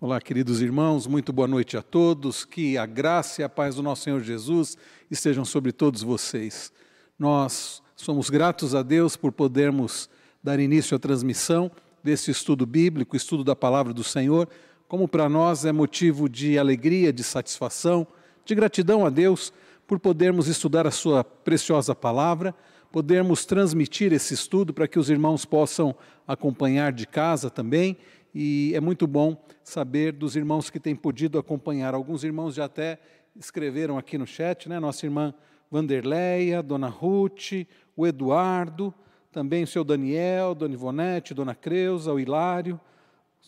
[0.00, 2.44] Olá, queridos irmãos, muito boa noite a todos.
[2.44, 4.78] Que a graça e a paz do nosso Senhor Jesus
[5.10, 6.72] estejam sobre todos vocês.
[7.18, 10.08] Nós somos gratos a Deus por podermos
[10.40, 11.68] dar início à transmissão
[12.00, 14.48] desse estudo bíblico, estudo da palavra do Senhor,
[14.86, 18.06] como para nós é motivo de alegria, de satisfação,
[18.44, 19.52] de gratidão a Deus
[19.84, 22.54] por podermos estudar a Sua preciosa palavra,
[22.92, 25.92] podermos transmitir esse estudo para que os irmãos possam
[26.24, 27.96] acompanhar de casa também
[28.34, 31.94] e é muito bom saber dos irmãos que têm podido acompanhar.
[31.94, 32.98] Alguns irmãos já até
[33.34, 34.78] escreveram aqui no chat, né?
[34.78, 35.34] Nossa irmã
[35.70, 37.66] Vanderleia, Dona Ruth,
[37.96, 38.92] o Eduardo,
[39.30, 42.80] também o seu Daniel, Dona Ivonete, Dona Creuza, o Hilário,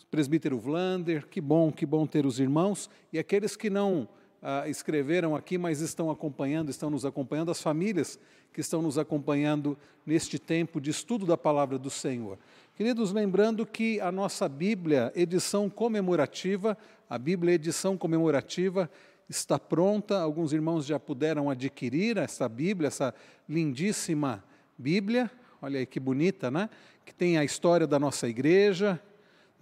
[0.02, 1.26] o presbítero Vlander.
[1.26, 2.88] Que bom, que bom ter os irmãos.
[3.12, 4.08] E aqueles que não
[4.42, 8.18] ah, escreveram aqui, mas estão acompanhando, estão nos acompanhando, as famílias
[8.52, 12.38] que estão nos acompanhando neste tempo de estudo da palavra do Senhor.
[12.80, 16.78] Queridos, lembrando que a nossa Bíblia, edição comemorativa,
[17.10, 18.90] a Bíblia edição comemorativa
[19.28, 20.18] está pronta.
[20.18, 23.14] Alguns irmãos já puderam adquirir essa Bíblia, essa
[23.46, 24.42] lindíssima
[24.78, 25.30] Bíblia.
[25.60, 26.70] Olha aí que bonita, né?
[27.04, 28.98] Que tem a história da nossa igreja,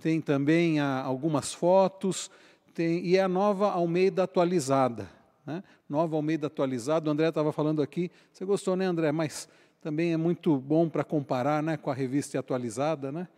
[0.00, 2.30] tem também a, algumas fotos,
[2.72, 5.10] tem, e é a nova Almeida atualizada.
[5.44, 5.64] Né?
[5.88, 7.08] Nova Almeida atualizada.
[7.08, 8.12] O André estava falando aqui.
[8.32, 9.10] Você gostou, né, André?
[9.10, 9.48] Mas
[9.80, 13.12] também é muito bom para comparar né, com a revista atualizada.
[13.12, 13.28] Né?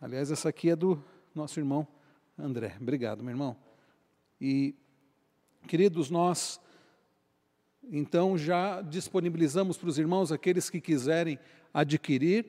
[0.00, 1.02] Aliás, essa aqui é do
[1.34, 1.86] nosso irmão
[2.38, 2.76] André.
[2.80, 3.56] Obrigado, meu irmão.
[4.40, 4.74] E,
[5.66, 6.60] queridos, nós
[7.90, 11.38] então já disponibilizamos para os irmãos aqueles que quiserem
[11.74, 12.46] adquirir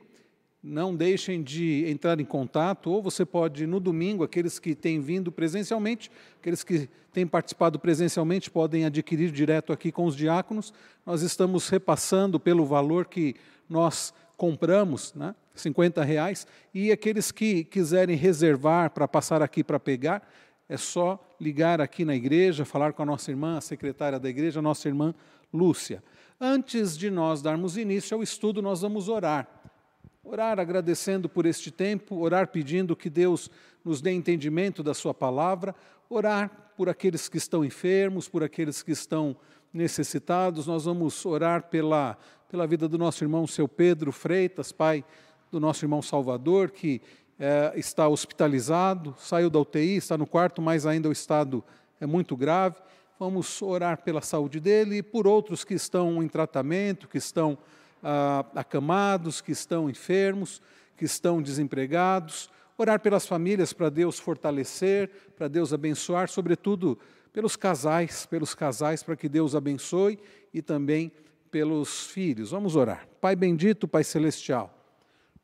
[0.64, 5.30] não deixem de entrar em contato, ou você pode, no domingo, aqueles que têm vindo
[5.30, 10.74] presencialmente, aqueles que têm participado presencialmente, podem adquirir direto aqui com os diáconos.
[11.06, 13.36] Nós estamos repassando pelo valor que
[13.70, 20.28] nós compramos, né, 50 reais, e aqueles que quiserem reservar para passar aqui para pegar,
[20.70, 24.60] é só ligar aqui na igreja, falar com a nossa irmã, a secretária da igreja,
[24.60, 25.14] a nossa irmã
[25.54, 26.02] Lúcia.
[26.40, 29.48] Antes de nós darmos início ao estudo, nós vamos orar.
[30.26, 33.52] Orar agradecendo por este tempo, orar pedindo que Deus
[33.84, 35.76] nos dê entendimento da Sua palavra,
[36.10, 39.36] orar por aqueles que estão enfermos, por aqueles que estão
[39.74, 40.66] necessitados.
[40.66, 42.18] Nós vamos orar pela,
[42.50, 45.04] pela vida do nosso irmão, seu Pedro Freitas, pai
[45.52, 47.02] do nosso irmão Salvador, que
[47.38, 51.62] é, está hospitalizado, saiu da UTI, está no quarto, mas ainda o estado
[52.00, 52.78] é muito grave.
[53.20, 57.58] Vamos orar pela saúde dele e por outros que estão em tratamento, que estão
[58.04, 60.62] ah, acamados, que estão enfermos,
[60.98, 67.00] que estão desempregados, orar pelas famílias para Deus fortalecer, para Deus abençoar, sobretudo
[67.32, 70.20] pelos casais, pelos casais para que Deus abençoe
[70.54, 71.12] e também
[71.50, 72.52] pelos filhos.
[72.52, 73.08] Vamos orar.
[73.20, 74.74] Pai bendito, Pai celestial,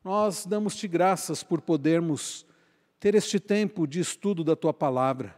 [0.02, 2.46] nós damos-te graças por podermos
[2.98, 5.34] ter este tempo de estudo da tua palavra.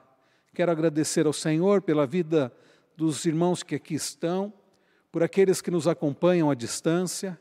[0.55, 2.52] Quero agradecer ao Senhor pela vida
[2.97, 4.52] dos irmãos que aqui estão,
[5.12, 7.38] por aqueles que nos acompanham à distância,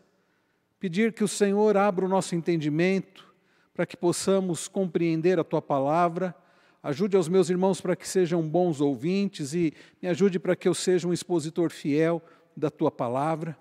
[0.78, 3.34] pedir que o Senhor abra o nosso entendimento
[3.74, 6.36] para que possamos compreender a tua palavra.
[6.84, 10.74] Ajude aos meus irmãos para que sejam bons ouvintes e me ajude para que eu
[10.74, 12.22] seja um expositor fiel
[12.58, 13.58] da tua palavra.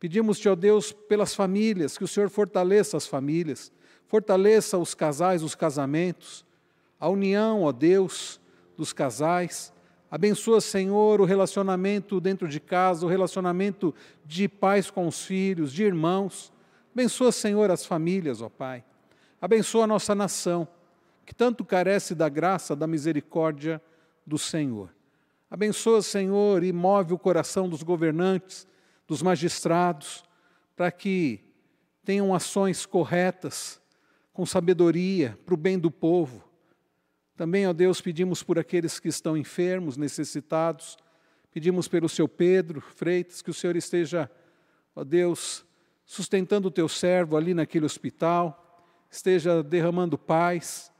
[0.00, 3.70] Pedimos-te, ó Deus, pelas famílias, que o Senhor fortaleça as famílias,
[4.08, 6.44] fortaleça os casais, os casamentos,
[6.98, 8.40] a união, ó Deus,
[8.76, 9.72] dos casais
[10.10, 15.84] Abençoa, Senhor, o relacionamento dentro de casa, o relacionamento de pais com os filhos, de
[15.84, 16.50] irmãos.
[16.94, 18.82] Abençoa, Senhor, as famílias, ó Pai.
[19.40, 20.66] Abençoa a nossa nação,
[21.26, 23.82] que tanto carece da graça, da misericórdia
[24.26, 24.94] do Senhor.
[25.50, 28.66] Abençoa, Senhor, e move o coração dos governantes,
[29.06, 30.24] dos magistrados,
[30.74, 31.40] para que
[32.02, 33.78] tenham ações corretas,
[34.32, 36.47] com sabedoria, para o bem do povo
[37.38, 40.98] também, ó Deus, pedimos por aqueles que estão enfermos, necessitados,
[41.52, 44.28] pedimos pelo seu Pedro Freitas, que o Senhor esteja,
[44.92, 45.64] ó Deus,
[46.04, 50.90] sustentando o teu servo ali naquele hospital, esteja derramando paz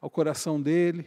[0.00, 1.04] ao coração dele,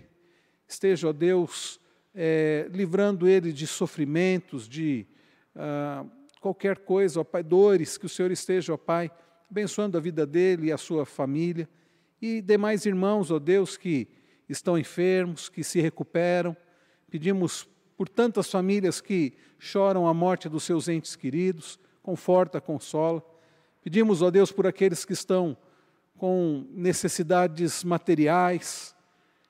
[0.68, 1.80] esteja, ó Deus,
[2.14, 5.08] é, livrando ele de sofrimentos, de
[5.56, 6.06] ah,
[6.42, 9.10] qualquer coisa, ó Pai, dores, que o Senhor esteja, ó Pai,
[9.50, 11.70] abençoando a vida dele e a sua família,
[12.22, 14.20] e demais irmãos, ó Deus, que
[14.54, 16.56] estão enfermos, que se recuperam.
[17.10, 17.68] Pedimos
[17.98, 23.24] por tantas famílias que choram a morte dos seus entes queridos, conforta, consola.
[23.84, 25.56] Pedimos, ó Deus, por aqueles que estão
[26.18, 28.96] com necessidades materiais,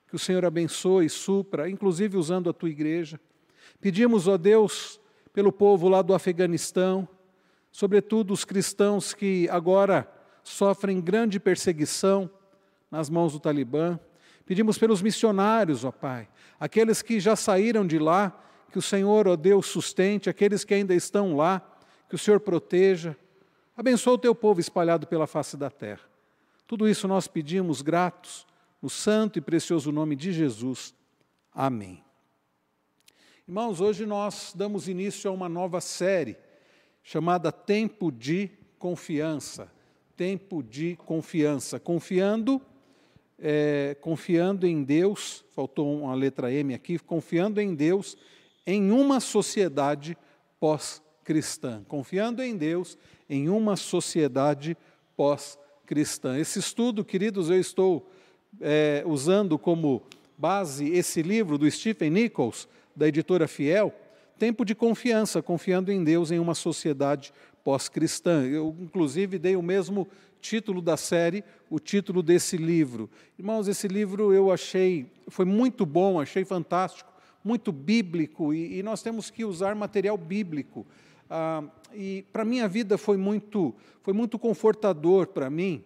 [0.08, 3.20] que o Senhor abençoe e supra, inclusive usando a tua igreja.
[3.80, 5.00] Pedimos, ó Deus,
[5.32, 7.08] pelo povo lá do Afeganistão,
[7.70, 10.06] sobretudo os cristãos que agora
[10.42, 12.30] sofrem grande perseguição
[12.90, 13.98] nas mãos do Talibã.
[14.52, 16.28] Pedimos pelos missionários, ó Pai,
[16.60, 18.38] aqueles que já saíram de lá,
[18.70, 21.62] que o Senhor, ó Deus, sustente, aqueles que ainda estão lá,
[22.06, 23.16] que o Senhor proteja.
[23.74, 26.02] Abençoa o teu povo espalhado pela face da terra.
[26.66, 28.46] Tudo isso nós pedimos gratos,
[28.82, 30.94] no santo e precioso nome de Jesus.
[31.54, 32.04] Amém.
[33.48, 36.36] Irmãos, hoje nós damos início a uma nova série
[37.02, 39.72] chamada Tempo de Confiança.
[40.14, 41.80] Tempo de Confiança.
[41.80, 42.60] Confiando
[43.38, 48.16] é, confiando em Deus, faltou uma letra M aqui, confiando em Deus
[48.66, 50.16] em uma sociedade
[50.60, 51.82] pós-cristã.
[51.88, 52.96] Confiando em Deus
[53.28, 54.76] em uma sociedade
[55.16, 56.38] pós-cristã.
[56.38, 58.08] Esse estudo, queridos, eu estou
[58.60, 60.02] é, usando como
[60.38, 63.92] base esse livro do Stephen Nichols, da editora Fiel,
[64.38, 68.44] Tempo de Confiança, confiando em Deus em uma sociedade pós-cristã.
[68.44, 70.08] Eu, inclusive, dei o mesmo
[70.42, 73.08] título da série, o título desse livro.
[73.38, 77.10] Irmãos, esse livro eu achei, foi muito bom, achei fantástico,
[77.44, 80.84] muito bíblico, e, e nós temos que usar material bíblico.
[81.30, 81.62] Ah,
[81.94, 83.72] e para minha vida foi muito,
[84.02, 85.84] foi muito confortador para mim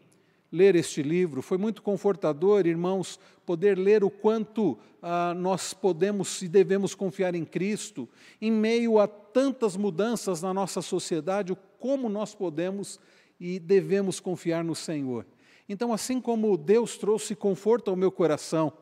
[0.51, 6.49] ler este livro, foi muito confortador, irmãos, poder ler o quanto ah, nós podemos e
[6.49, 8.09] devemos confiar em Cristo,
[8.41, 12.99] em meio a tantas mudanças na nossa sociedade, como nós podemos
[13.39, 15.27] e devemos confiar no Senhor.
[15.69, 18.73] Então, assim como Deus trouxe conforto ao meu coração,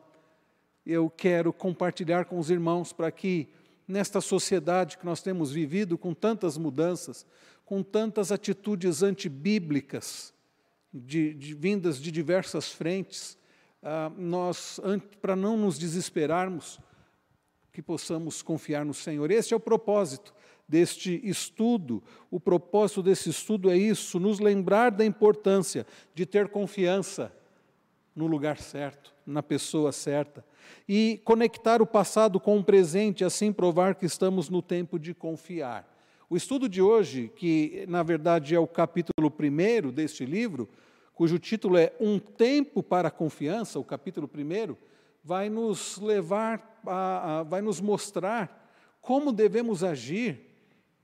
[0.85, 3.49] eu quero compartilhar com os irmãos para que,
[3.87, 7.25] nesta sociedade que nós temos vivido, com tantas mudanças,
[7.65, 10.33] com tantas atitudes antibíblicas,
[10.93, 13.37] de, de, vindas de diversas frentes,
[13.81, 14.79] ah, nós,
[15.21, 16.79] para não nos desesperarmos,
[17.73, 19.29] que possamos confiar no Senhor.
[19.31, 20.33] Este é o propósito
[20.67, 22.03] deste estudo.
[22.29, 27.31] O propósito desse estudo é isso, nos lembrar da importância de ter confiança
[28.15, 30.45] no lugar certo, na pessoa certa,
[30.87, 35.93] e conectar o passado com o presente, assim provar que estamos no tempo de confiar.
[36.29, 40.69] O estudo de hoje, que na verdade é o capítulo primeiro deste livro,
[41.13, 44.77] cujo título é Um Tempo para a Confiança, o capítulo primeiro,
[45.23, 48.63] vai nos levar, a, a, vai nos mostrar
[49.01, 50.54] como devemos agir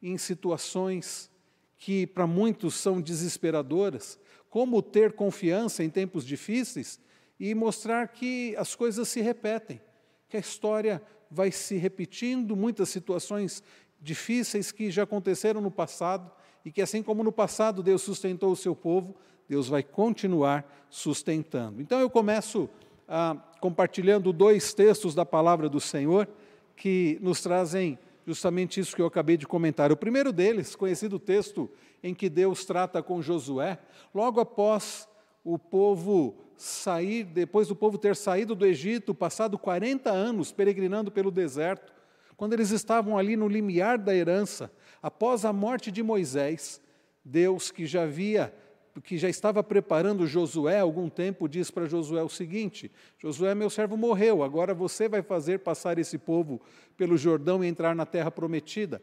[0.02, 1.30] em situações
[1.78, 7.00] que para muitos são desesperadoras, como ter confiança em tempos difíceis
[7.40, 9.82] e mostrar que as coisas se repetem,
[10.30, 13.64] que a história vai se repetindo, muitas situações
[14.00, 16.30] difíceis que já aconteceram no passado
[16.66, 19.16] e que, assim como no passado Deus sustentou o seu povo,
[19.48, 21.82] Deus vai continuar sustentando.
[21.82, 22.70] Então eu começo
[23.08, 26.28] ah, compartilhando dois textos da palavra do Senhor
[26.76, 27.98] que nos trazem
[28.32, 29.92] justamente isso que eu acabei de comentar.
[29.92, 31.70] O primeiro deles, conhecido texto
[32.02, 33.78] em que Deus trata com Josué,
[34.16, 35.08] logo após
[35.44, 41.30] o povo sair, depois do povo ter saído do Egito, passado 40 anos peregrinando pelo
[41.30, 41.92] deserto,
[42.38, 44.72] quando eles estavam ali no limiar da herança,
[45.04, 46.82] após a morte de Moisés,
[47.24, 48.54] Deus que já havia
[49.00, 53.96] que já estava preparando Josué algum tempo, diz para Josué o seguinte: Josué, meu servo
[53.96, 56.60] morreu, agora você vai fazer passar esse povo
[56.98, 59.02] pelo Jordão e entrar na terra prometida.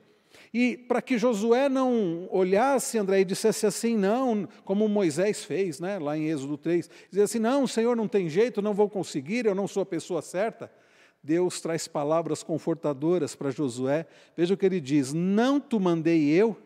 [0.53, 5.99] E para que Josué não olhasse, André, e dissesse assim, não, como Moisés fez, né,
[5.99, 9.55] lá em Êxodo 3, dizia assim: não, Senhor não tem jeito, não vou conseguir, eu
[9.55, 10.71] não sou a pessoa certa.
[11.23, 14.07] Deus traz palavras confortadoras para Josué.
[14.37, 16.57] Veja o que ele diz: Não te mandei eu,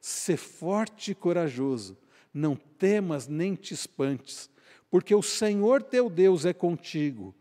[0.00, 1.96] ser forte e corajoso
[2.32, 4.50] não temas nem te espantes,
[4.90, 7.34] porque o Senhor teu Deus é contigo,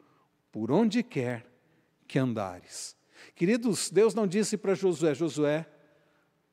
[0.52, 1.46] por onde quer
[2.08, 2.96] que andares.
[3.36, 5.66] Queridos, Deus não disse para Josué: Josué,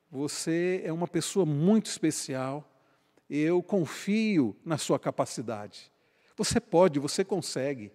[0.09, 2.69] você é uma pessoa muito especial,
[3.29, 5.91] eu confio na sua capacidade.
[6.35, 7.91] Você pode, você consegue.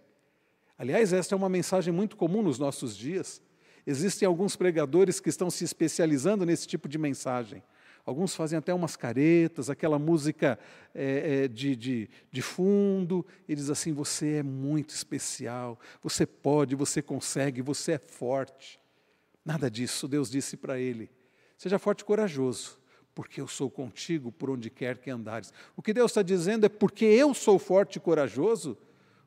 [0.78, 3.42] Aliás, esta é uma mensagem muito comum nos nossos dias.
[3.86, 7.62] Existem alguns pregadores que estão se especializando nesse tipo de mensagem.
[8.04, 10.58] Alguns fazem até umas caretas, aquela música
[10.94, 16.74] é, é, de, de, de fundo, e diz assim: você é muito especial, você pode,
[16.74, 18.78] você consegue, você é forte.
[19.42, 21.10] Nada disso, Deus disse para ele:
[21.56, 22.78] seja forte e corajoso,
[23.14, 25.50] porque eu sou contigo por onde quer que andares.
[25.74, 28.76] O que Deus está dizendo é: porque eu sou forte e corajoso,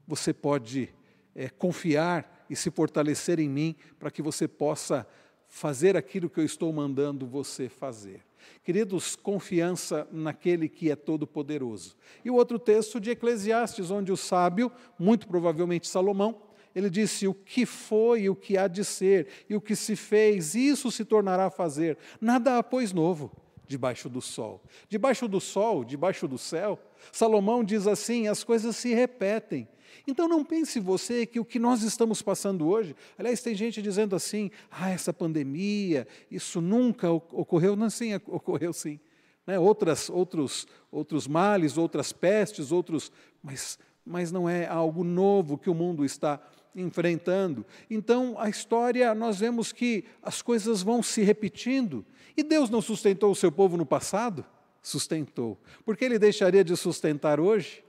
[0.08, 0.94] você pode
[1.34, 5.08] é, confiar e se fortalecer em mim para que você possa
[5.48, 8.27] fazer aquilo que eu estou mandando você fazer.
[8.64, 11.96] Queridos, confiança naquele que é todo-poderoso.
[12.24, 16.42] E o outro texto de Eclesiastes, onde o sábio, muito provavelmente Salomão,
[16.76, 20.56] ele disse: O que foi o que há de ser, e o que se fez,
[20.56, 21.98] isso se tornará a fazer.
[22.22, 23.32] Nada há, pois, novo
[23.68, 24.64] debaixo do sol.
[24.88, 26.80] Debaixo do sol, debaixo do céu,
[27.12, 29.68] Salomão diz assim: as coisas se repetem.
[30.06, 34.16] Então não pense você que o que nós estamos passando hoje, aliás, tem gente dizendo
[34.16, 39.00] assim, ah, essa pandemia, isso nunca ocorreu, não, sim, ocorreu sim.
[39.46, 39.58] Né?
[39.58, 43.12] Outras, outros, outros males, outras pestes, outros,
[43.42, 46.42] mas, mas não é algo novo que o mundo está
[46.76, 47.66] enfrentando.
[47.90, 52.06] Então, a história, nós vemos que as coisas vão se repetindo.
[52.36, 54.46] E Deus não sustentou o seu povo no passado?
[54.82, 55.58] Sustentou.
[55.84, 57.84] Por que ele deixaria de sustentar hoje?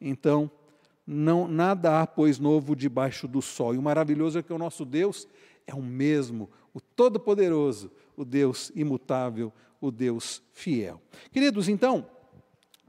[0.00, 0.50] Então,
[1.12, 3.74] não nada há, pois, novo debaixo do sol.
[3.74, 5.28] E o maravilhoso é que o nosso Deus
[5.66, 11.00] é o mesmo, o Todo-Poderoso, o Deus imutável, o Deus fiel.
[11.30, 12.06] Queridos, então,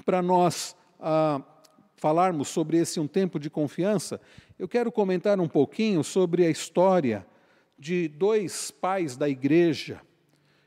[0.05, 1.41] para nós ah,
[1.95, 4.19] falarmos sobre esse um tempo de confiança,
[4.57, 7.25] eu quero comentar um pouquinho sobre a história
[7.77, 10.01] de dois pais da igreja,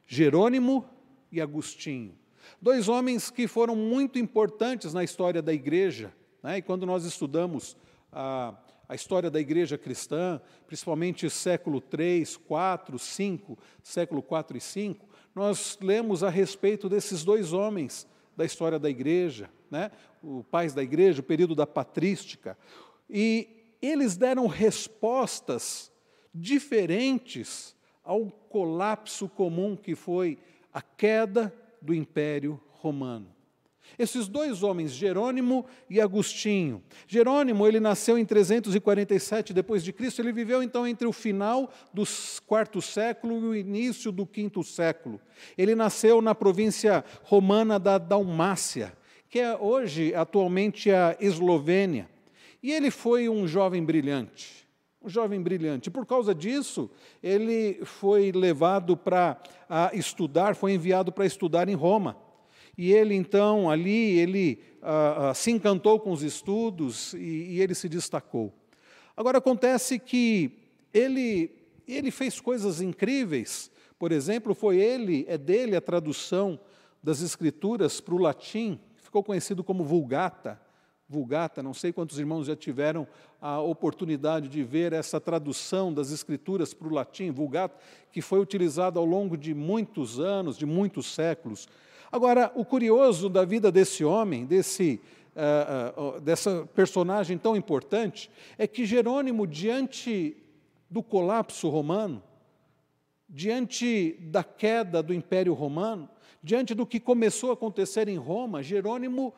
[0.06, 0.84] Jerônimo
[1.32, 2.14] e Agostinho.
[2.60, 6.58] Dois homens que foram muito importantes na história da igreja né?
[6.58, 7.76] E quando nós estudamos
[8.12, 8.54] a,
[8.88, 15.78] a história da igreja cristã, principalmente século 3, 4, 5, século 4 e 5, nós
[15.80, 19.90] lemos a respeito desses dois homens da história da igreja, né?
[20.22, 22.56] o pais da igreja, o período da patrística,
[23.08, 25.92] e eles deram respostas
[26.34, 30.38] diferentes ao colapso comum que foi
[30.72, 33.35] a queda do Império Romano.
[33.98, 36.82] Esses dois homens, Jerônimo e Agostinho.
[37.06, 42.04] Jerônimo, ele nasceu em 347 depois de Cristo, ele viveu então entre o final do
[42.46, 45.20] quarto século e o início do quinto século.
[45.56, 48.92] Ele nasceu na província romana da Dalmácia,
[49.28, 52.08] que é hoje atualmente a Eslovênia.
[52.62, 54.66] E ele foi um jovem brilhante
[55.06, 55.88] um jovem brilhante.
[55.88, 56.90] Por causa disso,
[57.22, 59.40] ele foi levado para
[59.92, 62.16] estudar, foi enviado para estudar em Roma.
[62.76, 67.74] E ele então ali ele ah, ah, se encantou com os estudos e, e, ele
[67.74, 68.52] se destacou.
[69.16, 70.52] Agora acontece que
[70.92, 71.50] ele
[71.88, 73.70] ele fez coisas incríveis.
[73.98, 76.58] Por exemplo, foi ele é dele a tradução
[77.02, 80.60] das escrituras para o latim, ficou conhecido como Vulgata.
[81.08, 83.06] Vulgata, não sei quantos irmãos já tiveram
[83.40, 87.76] a oportunidade de ver essa tradução das Escrituras para o latim, Vulgata,
[88.10, 91.68] que foi utilizada ao longo de muitos anos, de muitos séculos.
[92.10, 95.00] Agora, o curioso da vida desse homem, desse,
[95.34, 100.36] uh, uh, dessa personagem tão importante, é que Jerônimo, diante
[100.88, 102.22] do colapso romano,
[103.28, 106.08] diante da queda do Império Romano,
[106.42, 109.34] diante do que começou a acontecer em Roma, Jerônimo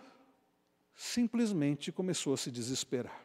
[0.95, 3.25] simplesmente começou a se desesperar.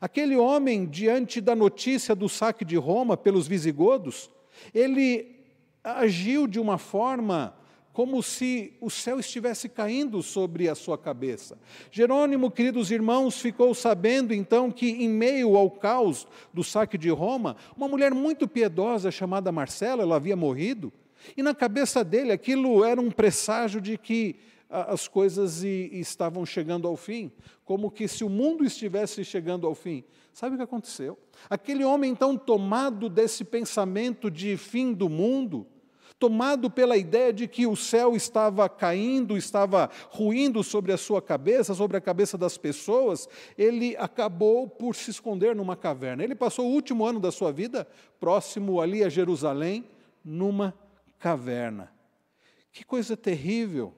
[0.00, 4.30] Aquele homem, diante da notícia do saque de Roma pelos visigodos,
[4.74, 5.40] ele
[5.82, 7.54] agiu de uma forma
[8.00, 11.58] como se o céu estivesse caindo sobre a sua cabeça.
[11.90, 17.56] Jerônimo, queridos irmãos, ficou sabendo então que, em meio ao caos do saque de Roma,
[17.76, 20.90] uma mulher muito piedosa chamada Marcela, ela havia morrido,
[21.36, 24.36] e na cabeça dele aquilo era um presságio de que
[24.70, 27.30] as coisas estavam chegando ao fim,
[27.66, 30.02] como que se o mundo estivesse chegando ao fim.
[30.32, 31.18] Sabe o que aconteceu?
[31.50, 35.66] Aquele homem, então, tomado desse pensamento de fim do mundo,
[36.20, 41.74] tomado pela ideia de que o céu estava caindo, estava ruindo sobre a sua cabeça,
[41.74, 46.22] sobre a cabeça das pessoas, ele acabou por se esconder numa caverna.
[46.22, 47.88] Ele passou o último ano da sua vida
[48.20, 49.86] próximo ali a Jerusalém,
[50.22, 50.74] numa
[51.18, 51.90] caverna.
[52.70, 53.94] Que coisa terrível,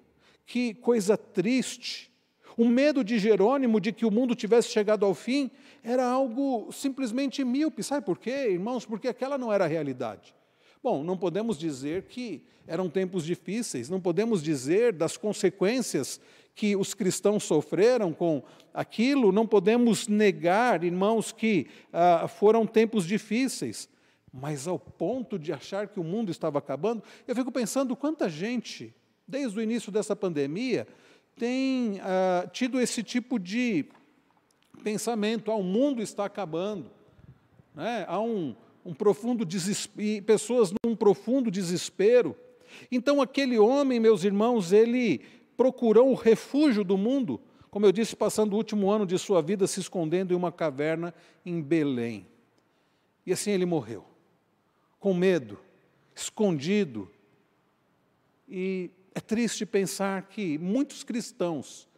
[0.46, 2.08] que coisa triste.
[2.56, 5.50] O medo de Jerônimo de que o mundo tivesse chegado ao fim
[5.82, 7.82] era algo simplesmente míope.
[7.82, 8.86] Sabe por quê, irmãos?
[8.86, 10.32] Porque aquela não era a realidade.
[10.82, 16.20] Bom, não podemos dizer que eram tempos difíceis, não podemos dizer das consequências
[16.56, 18.42] que os cristãos sofreram com
[18.74, 23.88] aquilo, não podemos negar, irmãos, que ah, foram tempos difíceis,
[24.32, 28.92] mas ao ponto de achar que o mundo estava acabando, eu fico pensando quanta gente,
[29.26, 30.86] desde o início dessa pandemia,
[31.36, 33.86] tem ah, tido esse tipo de
[34.82, 36.90] pensamento: ah, o mundo está acabando.
[37.74, 38.04] Né?
[38.08, 39.46] Há um, um profundo
[39.98, 42.36] e pessoas num profundo desespero.
[42.90, 45.20] Então aquele homem, meus irmãos, ele
[45.56, 47.40] procurou o refúgio do mundo,
[47.70, 51.14] como eu disse, passando o último ano de sua vida se escondendo em uma caverna
[51.44, 52.26] em Belém.
[53.24, 54.04] E assim ele morreu,
[54.98, 55.58] com medo,
[56.14, 57.08] escondido.
[58.48, 61.88] E é triste pensar que muitos cristãos,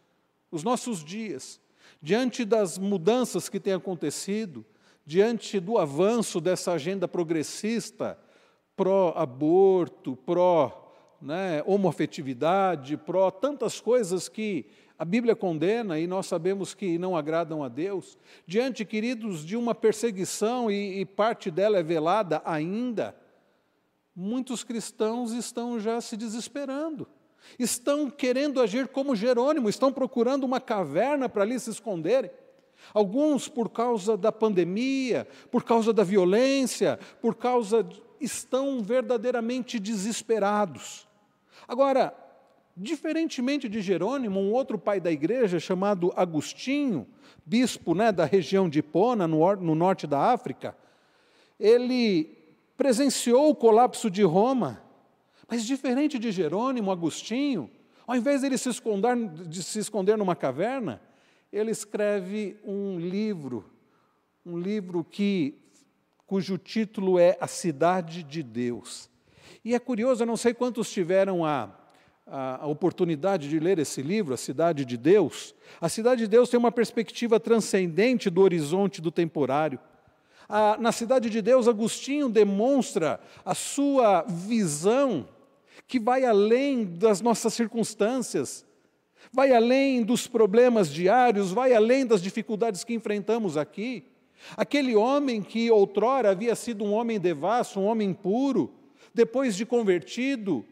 [0.51, 1.59] os nossos dias,
[2.01, 4.65] diante das mudanças que têm acontecido,
[5.05, 8.17] diante do avanço dessa agenda progressista,
[8.75, 14.65] pró-aborto, pró-homoafetividade, né, pró tantas coisas que
[14.97, 19.75] a Bíblia condena e nós sabemos que não agradam a Deus, diante, queridos, de uma
[19.75, 23.13] perseguição e, e parte dela é velada ainda,
[24.15, 27.05] muitos cristãos estão já se desesperando,
[27.59, 32.31] estão querendo agir como Jerônimo, estão procurando uma caverna para ali se esconderem.
[32.93, 37.87] Alguns, por causa da pandemia, por causa da violência, por causa.
[38.19, 41.05] Estão verdadeiramente desesperados.
[41.67, 42.15] Agora,
[42.75, 47.07] diferentemente de Jerônimo, um outro pai da igreja chamado Agostinho,
[47.45, 50.75] bispo né, da região de Hipona, no, no norte da África,
[51.59, 52.37] ele
[52.77, 54.81] presenciou o colapso de Roma,
[55.47, 57.69] mas diferente de Jerônimo, Agostinho,
[58.05, 59.15] ao invés de ele se esconder,
[59.47, 61.01] de se esconder numa caverna,
[61.55, 63.63] ele escreve um livro,
[64.45, 65.57] um livro que
[66.27, 69.09] cujo título é A Cidade de Deus.
[69.63, 71.69] E é curioso, eu não sei quantos tiveram a,
[72.27, 75.55] a, oportunidade de ler esse livro, A Cidade de Deus.
[75.79, 79.79] A Cidade de Deus tem uma perspectiva transcendente do horizonte do temporário.
[80.49, 85.25] A, na Cidade de Deus, Agostinho demonstra a sua visão
[85.87, 88.65] que vai além das nossas circunstâncias,
[89.35, 94.05] vai além dos problemas diários, vai além das dificuldades que enfrentamos aqui.
[94.55, 98.73] Aquele homem que outrora havia sido um homem devasso, um homem puro,
[99.13, 100.65] depois de convertido,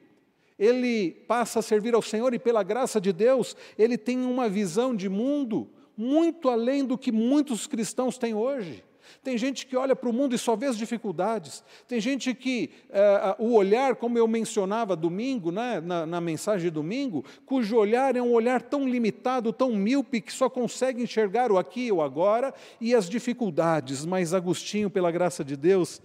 [0.57, 4.95] ele passa a servir ao Senhor e, pela graça de Deus, ele tem uma visão
[4.95, 8.81] de mundo muito além do que muitos cristãos têm hoje.
[9.23, 11.63] Tem gente que olha para o mundo e só vê as dificuldades.
[11.87, 16.71] Tem gente que é, o olhar, como eu mencionava domingo, né, na, na mensagem de
[16.71, 21.57] domingo, cujo olhar é um olhar tão limitado, tão míope, que só consegue enxergar o
[21.57, 24.05] aqui e o agora e as dificuldades.
[24.05, 26.01] Mas Agostinho, pela graça de Deus,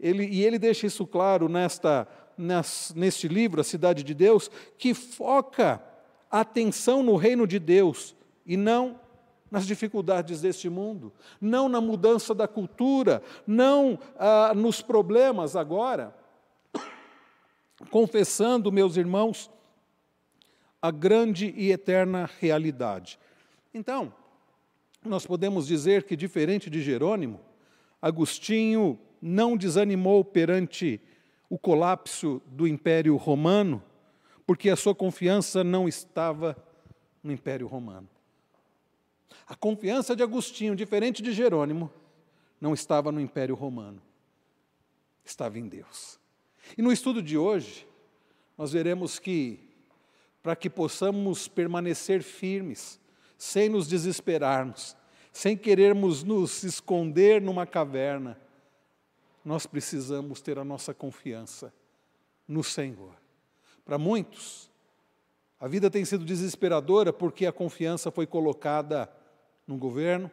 [0.00, 2.06] ele, e ele deixa isso claro nesta,
[2.94, 5.82] neste livro, A Cidade de Deus, que foca
[6.30, 8.14] a atenção no reino de Deus
[8.46, 9.00] e não
[9.50, 16.14] nas dificuldades deste mundo, não na mudança da cultura, não ah, nos problemas agora.
[17.90, 19.50] Confessando, meus irmãos,
[20.80, 23.18] a grande e eterna realidade.
[23.72, 24.12] Então,
[25.04, 27.40] nós podemos dizer que, diferente de Jerônimo,
[28.00, 31.00] Agostinho não desanimou perante
[31.50, 33.82] o colapso do Império Romano,
[34.46, 36.56] porque a sua confiança não estava
[37.22, 38.08] no Império Romano.
[39.48, 41.90] A confiança de Agostinho, diferente de Jerônimo,
[42.60, 44.02] não estava no Império Romano,
[45.24, 46.20] estava em Deus.
[46.76, 47.88] E no estudo de hoje,
[48.58, 49.58] nós veremos que,
[50.42, 53.00] para que possamos permanecer firmes,
[53.38, 54.94] sem nos desesperarmos,
[55.32, 58.38] sem querermos nos esconder numa caverna,
[59.42, 61.72] nós precisamos ter a nossa confiança
[62.46, 63.14] no Senhor.
[63.82, 64.70] Para muitos,
[65.58, 69.10] a vida tem sido desesperadora porque a confiança foi colocada
[69.68, 70.30] no governo,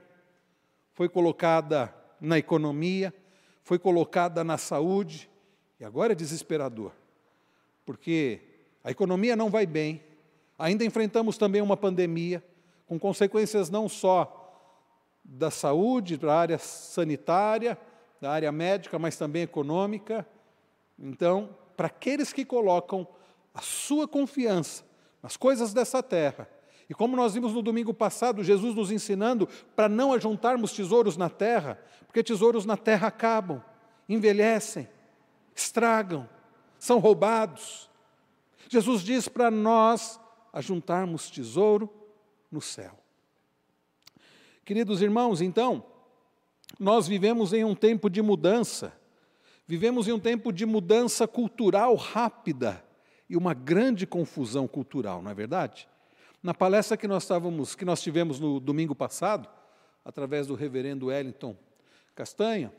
[0.94, 3.14] foi colocada na economia,
[3.62, 5.30] foi colocada na saúde,
[5.78, 6.94] e agora é desesperador,
[7.86, 8.42] porque
[8.82, 10.02] a economia não vai bem,
[10.58, 12.42] ainda enfrentamos também uma pandemia,
[12.88, 14.42] com consequências não só
[15.24, 17.78] da saúde, da área sanitária,
[18.22, 20.26] da área médica, mas também econômica.
[20.98, 23.08] Então, para aqueles que colocam
[23.54, 24.84] a sua confiança
[25.22, 26.48] nas coisas dessa terra,
[26.90, 31.30] e como nós vimos no domingo passado, Jesus nos ensinando para não ajuntarmos tesouros na
[31.30, 33.64] terra, porque tesouros na terra acabam,
[34.08, 34.88] envelhecem,
[35.56, 36.30] estragam,
[36.78, 37.90] são roubados.
[38.70, 40.20] Jesus diz para nós
[40.54, 41.92] ajuntarmos tesouro
[42.52, 43.00] no céu.
[44.64, 45.84] Queridos irmãos, então,
[46.80, 48.94] nós vivemos em um tempo de mudança,
[49.68, 52.84] vivemos em um tempo de mudança cultural rápida
[53.28, 55.88] e uma grande confusão cultural, não é verdade?
[56.46, 59.50] Na palestra que nós estávamos, que nós tivemos no domingo passado,
[60.06, 61.56] através do reverendo Wellington
[62.14, 62.72] Castanha,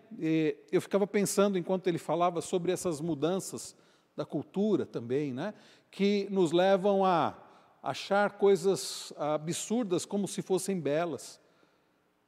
[0.70, 3.74] eu ficava pensando enquanto ele falava sobre essas mudanças
[4.14, 5.52] da cultura também, né,
[5.90, 7.36] que nos levam a
[7.82, 11.40] achar coisas absurdas como se fossem belas.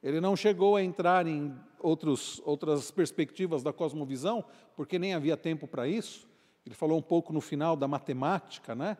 [0.03, 4.43] Ele não chegou a entrar em outros, outras perspectivas da cosmovisão,
[4.75, 6.27] porque nem havia tempo para isso.
[6.65, 8.97] Ele falou um pouco no final da matemática, né?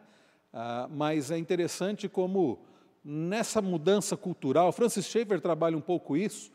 [0.52, 2.60] Ah, mas é interessante como
[3.04, 6.52] nessa mudança cultural, Francis Schaeffer trabalha um pouco isso,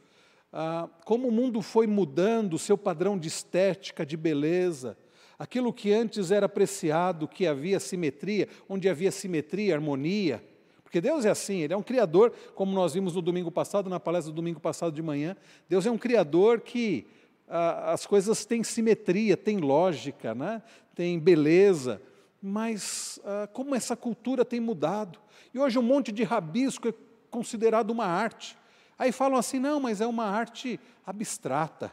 [0.53, 4.97] ah, como o mundo foi mudando o seu padrão de estética, de beleza,
[5.39, 10.43] aquilo que antes era apreciado, que havia simetria, onde havia simetria, harmonia,
[10.83, 13.99] porque Deus é assim, Ele é um Criador, como nós vimos no domingo passado, na
[13.99, 15.37] palestra do domingo passado de manhã,
[15.69, 17.07] Deus é um Criador que
[17.49, 20.63] ah, as coisas têm simetria, têm lógica, né?
[20.95, 22.01] tem beleza,
[22.47, 25.19] mas ah, como essa cultura tem mudado.
[25.55, 26.95] E hoje um monte de rabisco é
[27.31, 28.55] considerado uma arte.
[28.99, 31.91] Aí falam assim: não, mas é uma arte abstrata.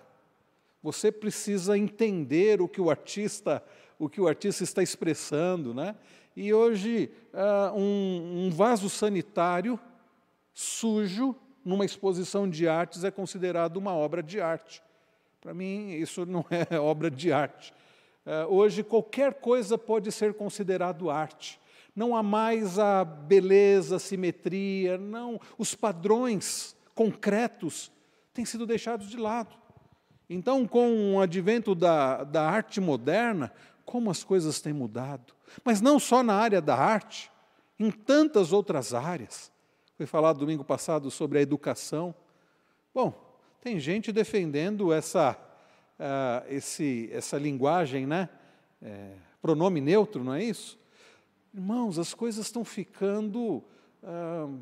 [0.83, 3.63] Você precisa entender o que o artista,
[3.97, 5.95] o que o artista está expressando, né?
[6.35, 9.79] E hoje uh, um, um vaso sanitário
[10.53, 11.33] sujo
[11.63, 14.83] numa exposição de artes é considerado uma obra de arte.
[15.39, 17.73] Para mim, isso não é obra de arte.
[18.25, 21.59] Uh, hoje, qualquer coisa pode ser considerado arte.
[21.95, 25.39] Não há mais a beleza, a simetria, não.
[25.57, 27.91] Os padrões concretos
[28.33, 29.55] têm sido deixados de lado.
[30.29, 33.51] Então, com o advento da, da arte moderna,
[33.83, 35.33] como as coisas têm mudado.
[35.65, 37.29] Mas não só na área da arte,
[37.77, 39.51] em tantas outras áreas.
[39.97, 42.15] Foi falado domingo passado sobre a educação.
[42.93, 43.13] Bom,
[43.61, 45.37] tem gente defendendo essa,
[46.01, 48.27] uh, esse, essa linguagem, né?
[48.81, 49.11] É,
[49.41, 50.79] pronome neutro, não é isso?
[51.53, 53.63] Irmãos, as coisas estão ficando,
[54.03, 54.59] uh,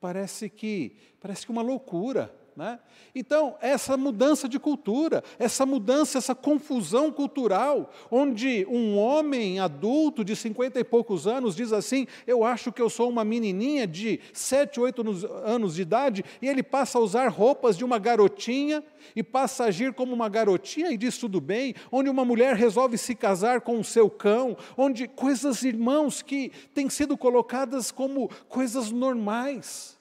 [0.00, 2.34] parece que, parece que uma loucura.
[2.54, 2.78] Né?
[3.14, 10.36] Então, essa mudança de cultura, essa mudança, essa confusão cultural, onde um homem adulto de
[10.36, 14.78] cinquenta e poucos anos diz assim: Eu acho que eu sou uma menininha de sete,
[14.78, 15.02] oito
[15.44, 18.84] anos de idade, e ele passa a usar roupas de uma garotinha
[19.16, 22.98] e passa a agir como uma garotinha e diz tudo bem, onde uma mulher resolve
[22.98, 28.90] se casar com o seu cão, onde coisas, irmãos, que têm sido colocadas como coisas
[28.90, 29.98] normais,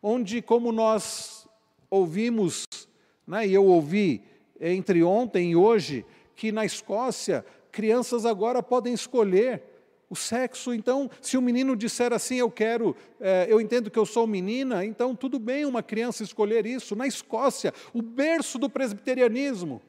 [0.00, 1.39] onde, como nós
[1.90, 2.64] ouvimos,
[3.26, 4.22] né, e eu ouvi
[4.60, 6.04] entre ontem e hoje,
[6.36, 9.62] que na Escócia crianças agora podem escolher
[10.08, 10.74] o sexo.
[10.74, 14.84] Então, se o menino disser assim, eu quero, é, eu entendo que eu sou menina,
[14.84, 16.96] então tudo bem uma criança escolher isso.
[16.96, 19.80] Na Escócia, o berço do presbiterianismo.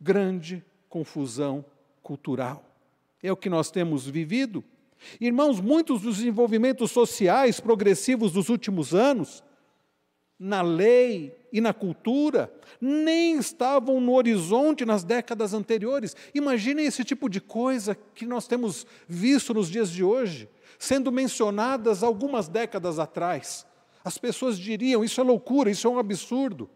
[0.00, 1.64] Grande confusão
[2.02, 2.64] cultural.
[3.22, 4.64] É o que nós temos vivido.
[5.20, 9.44] Irmãos, muitos dos desenvolvimentos sociais progressivos dos últimos anos
[10.38, 16.14] na lei e na cultura, nem estavam no horizonte nas décadas anteriores.
[16.34, 22.02] Imaginem esse tipo de coisa que nós temos visto nos dias de hoje, sendo mencionadas
[22.02, 23.66] algumas décadas atrás.
[24.04, 26.68] As pessoas diriam: isso é loucura, isso é um absurdo.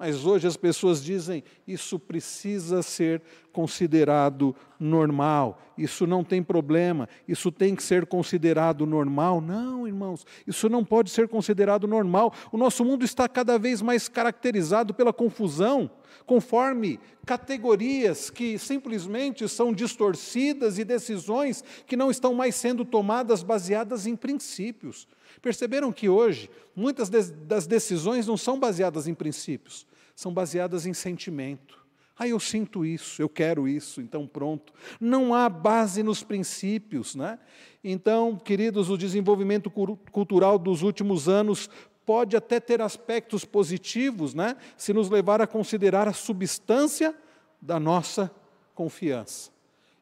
[0.00, 3.20] Mas hoje as pessoas dizem: isso precisa ser
[3.52, 9.42] considerado normal, isso não tem problema, isso tem que ser considerado normal.
[9.42, 12.32] Não, irmãos, isso não pode ser considerado normal.
[12.50, 15.90] O nosso mundo está cada vez mais caracterizado pela confusão,
[16.24, 24.06] conforme categorias que simplesmente são distorcidas e decisões que não estão mais sendo tomadas baseadas
[24.06, 25.06] em princípios.
[25.40, 31.80] Perceberam que hoje muitas das decisões não são baseadas em princípios, são baseadas em sentimento.
[32.18, 34.74] Ah, eu sinto isso, eu quero isso, então pronto.
[35.00, 37.38] Não há base nos princípios, né?
[37.82, 41.70] Então, queridos, o desenvolvimento cultural dos últimos anos
[42.04, 44.56] pode até ter aspectos positivos, né?
[44.76, 47.14] Se nos levar a considerar a substância
[47.58, 48.30] da nossa
[48.74, 49.50] confiança.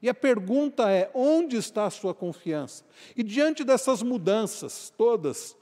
[0.00, 2.84] E a pergunta é: onde está a sua confiança?
[3.16, 5.56] E diante dessas mudanças todas,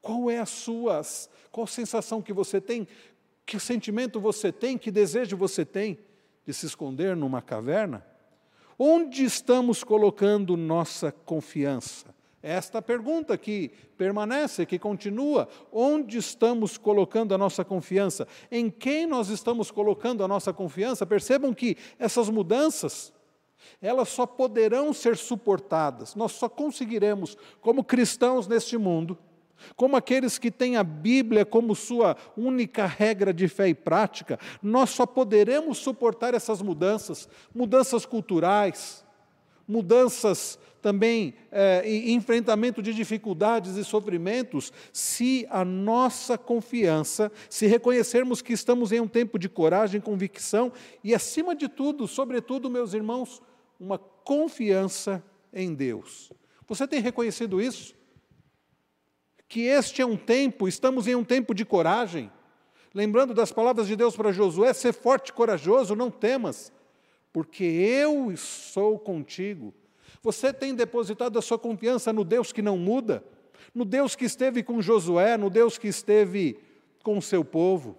[0.00, 1.02] qual é a sua,
[1.50, 2.86] qual sensação que você tem?
[3.44, 4.76] Que sentimento você tem?
[4.76, 5.98] Que desejo você tem
[6.46, 8.04] de se esconder numa caverna?
[8.78, 12.14] Onde estamos colocando nossa confiança?
[12.40, 15.48] Esta pergunta que permanece, que continua.
[15.72, 18.28] Onde estamos colocando a nossa confiança?
[18.50, 21.04] Em quem nós estamos colocando a nossa confiança?
[21.04, 23.12] Percebam que essas mudanças,
[23.80, 29.18] elas só poderão ser suportadas, nós só conseguiremos, como cristãos neste mundo,
[29.76, 34.90] como aqueles que têm a Bíblia como sua única regra de fé e prática, nós
[34.90, 39.04] só poderemos suportar essas mudanças, mudanças culturais,
[39.66, 48.52] mudanças também, é, enfrentamento de dificuldades e sofrimentos, se a nossa confiança, se reconhecermos que
[48.52, 53.42] estamos em um tempo de coragem, convicção e, acima de tudo, sobretudo, meus irmãos,
[53.78, 56.32] uma confiança em Deus.
[56.66, 57.98] Você tem reconhecido isso?
[59.48, 62.30] que este é um tempo, estamos em um tempo de coragem.
[62.92, 66.70] Lembrando das palavras de Deus para Josué: ser forte e corajoso, não temas,
[67.32, 69.72] porque eu sou contigo.
[70.22, 73.24] Você tem depositado a sua confiança no Deus que não muda,
[73.74, 76.58] no Deus que esteve com Josué, no Deus que esteve
[77.02, 77.96] com o seu povo.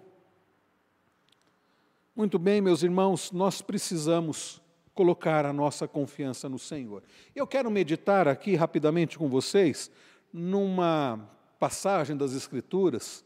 [2.14, 4.60] Muito bem, meus irmãos, nós precisamos
[4.94, 7.02] colocar a nossa confiança no Senhor.
[7.34, 9.90] Eu quero meditar aqui rapidamente com vocês
[10.32, 13.24] numa passagem das Escrituras,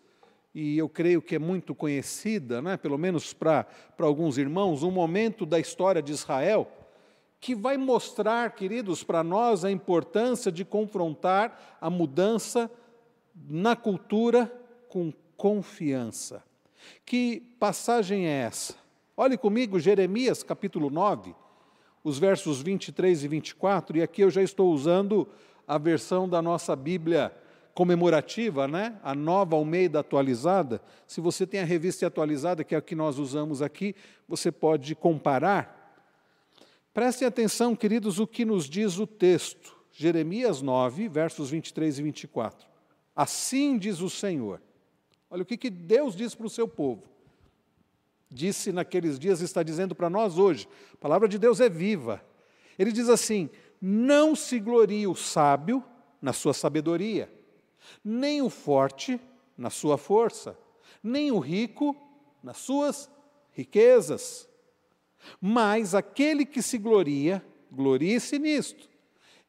[0.55, 3.67] e eu creio que é muito conhecida, né, pelo menos para
[3.99, 6.71] alguns irmãos, um momento da história de Israel
[7.41, 12.71] que vai mostrar, queridos, para nós a importância de confrontar a mudança
[13.35, 14.51] na cultura
[14.89, 16.43] com confiança.
[17.05, 18.75] Que passagem é essa?
[19.15, 21.35] Olhe comigo Jeremias capítulo 9,
[22.05, 25.27] os versos 23 e 24, e aqui eu já estou usando
[25.67, 27.35] a versão da nossa Bíblia
[27.73, 29.01] comemorativa, né?
[29.03, 30.83] a nova Almeida atualizada.
[31.09, 33.97] Se você tem a revista atualizada, que é a que nós usamos aqui,
[34.29, 35.99] você pode comparar.
[36.93, 39.75] Prestem atenção, queridos, o que nos diz o texto.
[39.91, 42.69] Jeremias 9, versos 23 e 24.
[43.17, 44.61] Assim diz o Senhor.
[45.31, 47.14] Olha o que, que Deus diz para o seu povo.
[48.31, 50.69] Disse naqueles dias, está dizendo para nós hoje.
[50.93, 52.25] A palavra de Deus é viva.
[52.79, 53.49] Ele diz assim:
[53.81, 55.85] Não se glorie o sábio
[56.21, 57.31] na sua sabedoria,
[58.05, 59.21] nem o forte
[59.57, 60.59] na sua força,
[61.03, 61.97] nem o rico
[62.43, 63.11] nas suas
[63.53, 64.49] riquezas.
[65.41, 68.89] Mas aquele que se gloria, glorie-se nisto,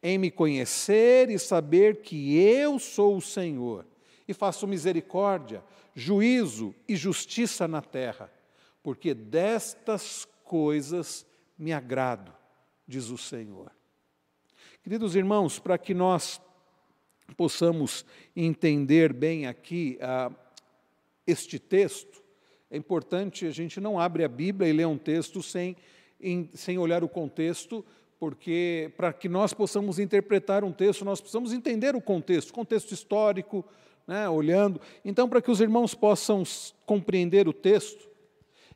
[0.02, 3.86] em me conhecer e saber que eu sou o Senhor,
[4.28, 8.32] e faço misericórdia, juízo e justiça na terra,
[8.86, 11.26] porque destas coisas
[11.58, 12.32] me agrado,
[12.88, 13.72] diz o Senhor.
[14.84, 16.40] Queridos irmãos, para que nós
[17.36, 20.30] possamos entender bem aqui ah,
[21.26, 22.22] este texto,
[22.70, 25.76] é importante a gente não abre a Bíblia e lê um texto sem,
[26.22, 27.84] em, sem olhar o contexto,
[28.20, 33.66] porque para que nós possamos interpretar um texto, nós precisamos entender o contexto, contexto histórico,
[34.06, 34.80] né, olhando.
[35.04, 36.44] Então, para que os irmãos possam
[36.86, 38.14] compreender o texto,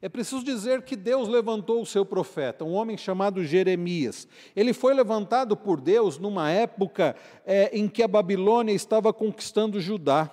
[0.01, 4.27] é preciso dizer que Deus levantou o seu profeta, um homem chamado Jeremias.
[4.55, 10.31] Ele foi levantado por Deus numa época é, em que a Babilônia estava conquistando Judá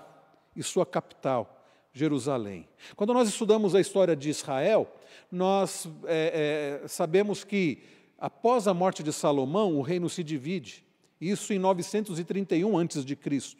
[0.54, 2.68] e sua capital, Jerusalém.
[2.94, 4.88] Quando nós estudamos a história de Israel,
[5.32, 7.82] nós é, é, sabemos que
[8.16, 10.84] após a morte de Salomão, o reino se divide.
[11.20, 13.56] Isso em 931 a.C.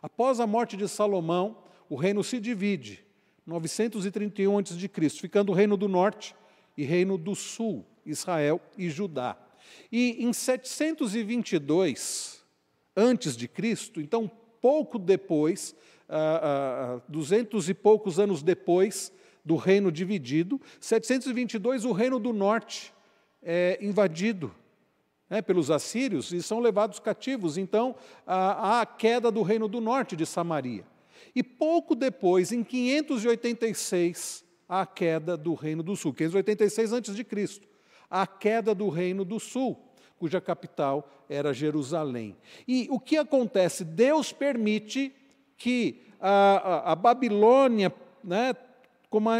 [0.00, 3.07] Após a morte de Salomão, o reino se divide.
[3.48, 6.36] 931 a.C., ficando o reino do norte
[6.76, 9.38] e reino do sul, Israel e Judá.
[9.90, 12.44] E em 722
[12.94, 14.30] antes de Cristo, então
[14.60, 15.74] pouco depois,
[16.08, 19.10] ah, ah, 200 e poucos anos depois
[19.42, 22.92] do reino dividido, 722 o reino do norte
[23.42, 24.54] é invadido
[25.30, 27.56] né, pelos assírios e são levados cativos.
[27.56, 30.84] Então há a queda do reino do norte de Samaria.
[31.38, 37.60] E pouco depois, em 586, a queda do Reino do Sul, 586 a.C.,
[38.10, 39.78] a queda do Reino do Sul,
[40.18, 42.36] cuja capital era Jerusalém.
[42.66, 43.84] E o que acontece?
[43.84, 45.14] Deus permite
[45.56, 46.30] que a,
[46.88, 48.52] a, a Babilônia né,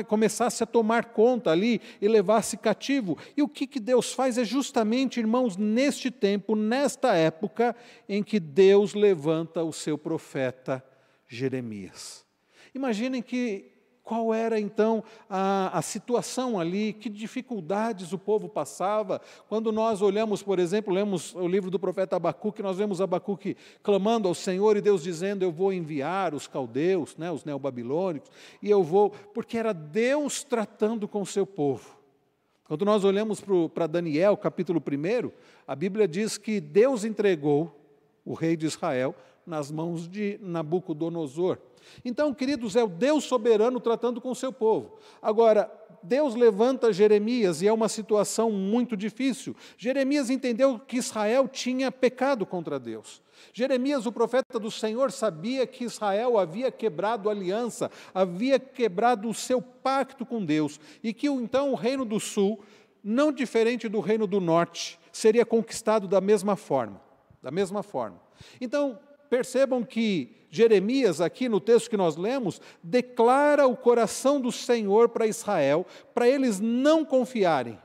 [0.07, 3.19] começasse a tomar conta ali e levasse cativo.
[3.37, 7.75] E o que, que Deus faz é justamente, irmãos, neste tempo, nesta época,
[8.09, 10.81] em que Deus levanta o seu profeta
[11.29, 12.27] Jeremias.
[12.75, 19.21] Imaginem que qual era então a, a, situação ali, que dificuldades o povo passava.
[19.51, 24.27] Quando nós olhamos, por exemplo, lemos o livro do profeta Abacuque, nós vemos Abacuque clamando
[24.27, 28.31] ao Senhor e Deus dizendo: Eu vou enviar os caldeus, né, os neobabilônicos,
[28.63, 31.99] e eu vou, porque era Deus tratando com o seu povo.
[32.65, 33.43] Quando nós olhamos
[33.75, 35.31] para Daniel, capítulo 1,
[35.67, 37.79] a Bíblia diz que Deus entregou
[38.25, 39.15] o rei de Israel
[39.49, 41.59] nas mãos de Nabucodonosor.
[42.05, 44.99] Então, queridos, é o Deus soberano tratando com o seu povo.
[45.23, 45.73] Agora,
[46.03, 49.57] Deus levanta Jeremias e é uma situação muito difícil.
[49.77, 53.23] Jeremias entendeu que Israel tinha pecado contra Deus.
[53.53, 59.35] Jeremias, o profeta do Senhor, sabia que Israel havia quebrado a aliança, havia quebrado o
[59.35, 62.61] seu pacto com Deus e que então o reino do sul,
[63.03, 67.01] não diferente do reino do norte, seria conquistado da mesma forma,
[67.43, 68.21] da mesma forma.
[68.61, 68.99] Então,
[69.29, 75.27] Percebam que Jeremias, aqui no texto que nós lemos, declara o coração do Senhor para
[75.27, 77.79] Israel, para eles não confiarem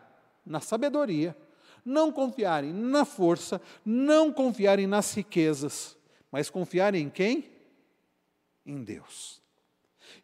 [0.46, 1.36] na sabedoria,
[1.84, 5.98] não confiarem na força, não confiarem nas riquezas,
[6.32, 7.52] mas confiarem em quem?
[8.66, 9.43] Em Deus.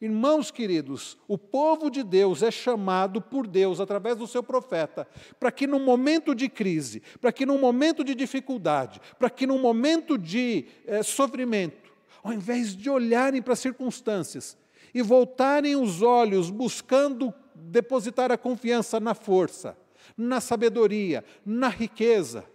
[0.01, 5.07] Irmãos queridos, o povo de Deus é chamado por Deus, através do seu profeta,
[5.39, 9.59] para que num momento de crise, para que num momento de dificuldade, para que num
[9.59, 11.91] momento de é, sofrimento,
[12.23, 14.57] ao invés de olharem para as circunstâncias
[14.93, 19.77] e voltarem os olhos buscando depositar a confiança na força,
[20.17, 22.45] na sabedoria, na riqueza,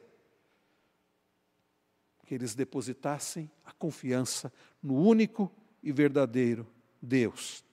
[2.24, 6.66] que eles depositassem a confiança no único e verdadeiro
[7.04, 7.64] Deus.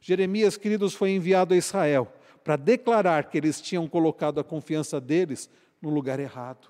[0.00, 2.12] Jeremias, queridos, foi enviado a Israel
[2.42, 6.68] para declarar que eles tinham colocado a confiança deles no lugar errado.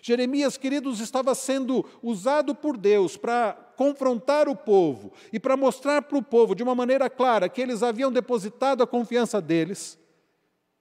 [0.00, 6.16] Jeremias, queridos, estava sendo usado por Deus para confrontar o povo e para mostrar para
[6.16, 9.98] o povo de uma maneira clara que eles haviam depositado a confiança deles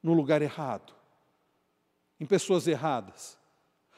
[0.01, 0.93] no lugar errado,
[2.19, 3.37] em pessoas erradas.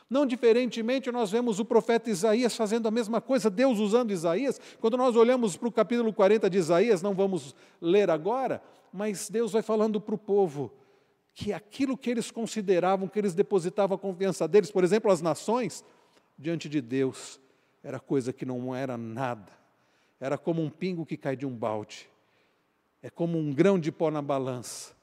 [0.10, 4.60] Não diferentemente, nós vemos o profeta Isaías fazendo a mesma coisa, Deus usando Isaías.
[4.80, 8.62] Quando nós olhamos para o capítulo 40 de Isaías, não vamos ler agora,
[8.94, 10.72] mas Deus vai falando para o povo
[11.34, 15.84] que aquilo que eles consideravam, que eles depositavam a confiança deles, por exemplo, as nações,
[16.38, 17.40] diante de Deus,
[17.84, 19.52] era coisa que não era nada.
[20.20, 22.10] Era como um pingo que cai de um balde.
[23.02, 24.96] É como um grão de pó na balança.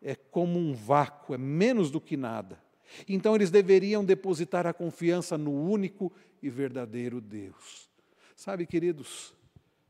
[0.00, 2.63] É como um vácuo, é menos do que nada.
[3.08, 6.12] Então eles deveriam depositar a confiança no único
[6.42, 7.88] e verdadeiro Deus.
[8.36, 9.34] Sabe, queridos,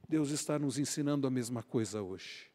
[0.09, 2.47] Deus está nos ensinando a mesma coisa hoje.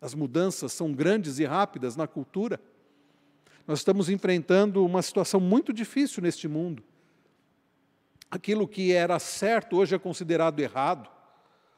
[0.00, 2.60] As mudanças são grandes e rápidas na cultura.
[3.66, 6.82] Nós estamos enfrentando uma situação muito difícil neste mundo.
[8.30, 11.10] Aquilo que era certo hoje é considerado errado.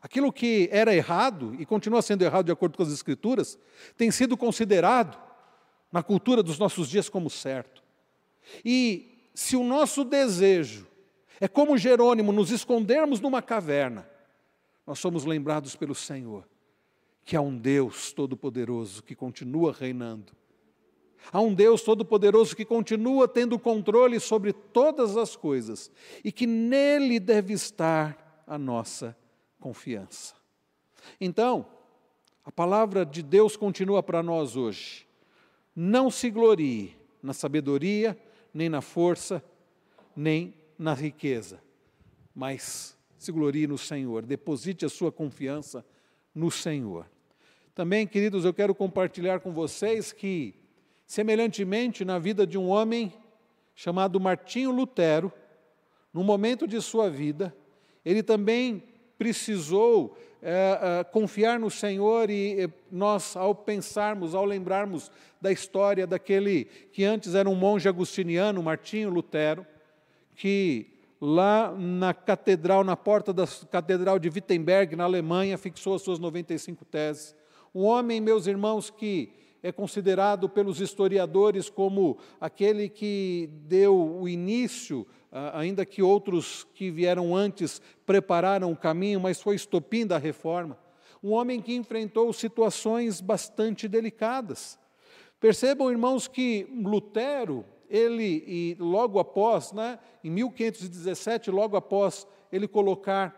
[0.00, 3.59] Aquilo que era errado e continua sendo errado de acordo com as Escrituras,
[3.96, 5.20] tem sido considerado
[5.90, 7.82] na cultura dos nossos dias como certo.
[8.64, 10.86] E se o nosso desejo
[11.40, 14.09] é como Jerônimo nos escondermos numa caverna,
[14.86, 16.47] nós somos lembrados pelo Senhor
[17.24, 20.32] que há um Deus todo-poderoso que continua reinando.
[21.32, 25.90] Há um Deus todo-poderoso que continua tendo controle sobre todas as coisas
[26.24, 29.16] e que nele deve estar a nossa
[29.61, 30.34] confiança.
[31.20, 31.66] Então,
[32.45, 35.07] a palavra de Deus continua para nós hoje.
[35.76, 38.18] Não se glorie na sabedoria,
[38.53, 39.42] nem na força,
[40.14, 41.62] nem na riqueza,
[42.34, 44.26] mas se glorie no Senhor.
[44.26, 45.84] Deposite a sua confiança
[46.34, 47.07] no Senhor.
[47.74, 50.55] Também, queridos, eu quero compartilhar com vocês que,
[51.07, 53.12] semelhantemente na vida de um homem
[53.74, 55.32] chamado Martinho Lutero,
[56.12, 57.57] no momento de sua vida,
[58.05, 58.82] ele também
[59.16, 65.09] precisou é, é, confiar no Senhor e nós, ao pensarmos, ao lembrarmos
[65.40, 69.64] da história daquele que antes era um monge agustiniano, Martinho Lutero,
[70.34, 70.88] que
[71.20, 76.84] lá na catedral, na porta da catedral de Wittenberg, na Alemanha, fixou as suas 95
[76.86, 77.36] teses.
[77.72, 79.32] Um homem, meus irmãos, que
[79.62, 85.07] é considerado pelos historiadores como aquele que deu o início,
[85.55, 90.78] ainda que outros que vieram antes prepararam o caminho, mas foi estopim da reforma.
[91.22, 94.78] Um homem que enfrentou situações bastante delicadas.
[95.41, 103.35] Percebam, irmãos, que Lutero, ele, e logo após, né, em 1517, logo após ele colocar,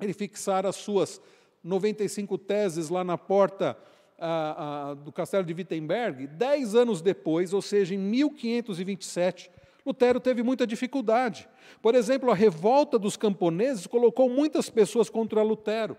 [0.00, 1.20] ele fixar as suas
[1.62, 3.76] 95 teses lá na porta
[4.18, 9.50] ah, ah, do castelo de Wittenberg, dez anos depois, ou seja, em 1527,
[9.88, 11.48] Lutero teve muita dificuldade.
[11.80, 15.96] Por exemplo, a revolta dos camponeses colocou muitas pessoas contra Lutero.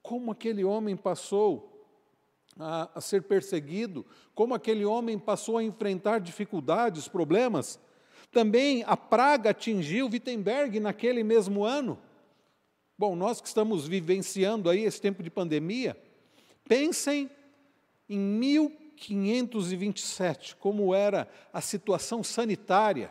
[0.00, 1.88] Como aquele homem passou
[2.56, 7.80] a, a ser perseguido, como aquele homem passou a enfrentar dificuldades, problemas.
[8.30, 11.98] Também a praga atingiu Wittenberg naquele mesmo ano.
[12.96, 16.00] Bom, nós que estamos vivenciando aí esse tempo de pandemia,
[16.68, 17.28] pensem
[18.08, 18.18] em
[19.00, 23.10] 1527, como era a situação sanitária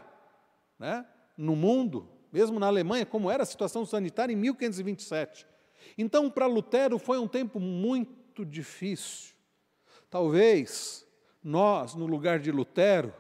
[0.79, 1.05] né,
[1.37, 5.45] no mundo, mesmo na Alemanha, como era a situação sanitária em 1527.
[5.97, 9.33] Então, para Lutero foi um tempo muito difícil.
[10.09, 11.05] Talvez
[11.43, 13.13] nós, no lugar de Lutero,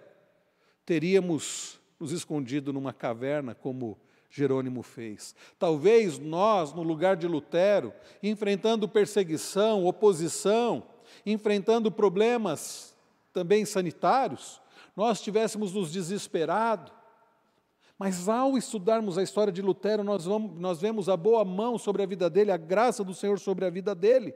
[0.85, 3.97] teríamos nos escondido numa caverna, como
[4.29, 5.35] Jerônimo fez.
[5.59, 10.83] Talvez nós, no lugar de Lutero, enfrentando perseguição, oposição,
[11.25, 12.95] enfrentando problemas
[13.31, 14.61] também sanitários,
[14.95, 16.91] nós tivéssemos nos desesperado.
[17.97, 22.03] Mas ao estudarmos a história de Lutero, nós, vamos, nós vemos a boa mão sobre
[22.03, 24.33] a vida dele, a graça do Senhor sobre a vida dele.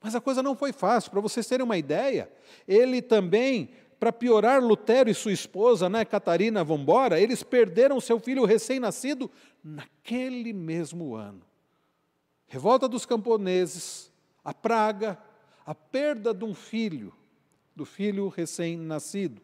[0.00, 1.10] Mas a coisa não foi fácil.
[1.10, 2.30] Para vocês terem uma ideia,
[2.68, 8.44] ele também, para piorar Lutero e sua esposa, né, Catarina Vambora, eles perderam seu filho
[8.44, 9.30] recém-nascido
[9.62, 11.42] naquele mesmo ano.
[12.46, 14.12] Revolta dos camponeses,
[14.44, 15.18] a praga,
[15.64, 17.12] a perda de um filho,
[17.74, 19.40] do filho recém-nascido.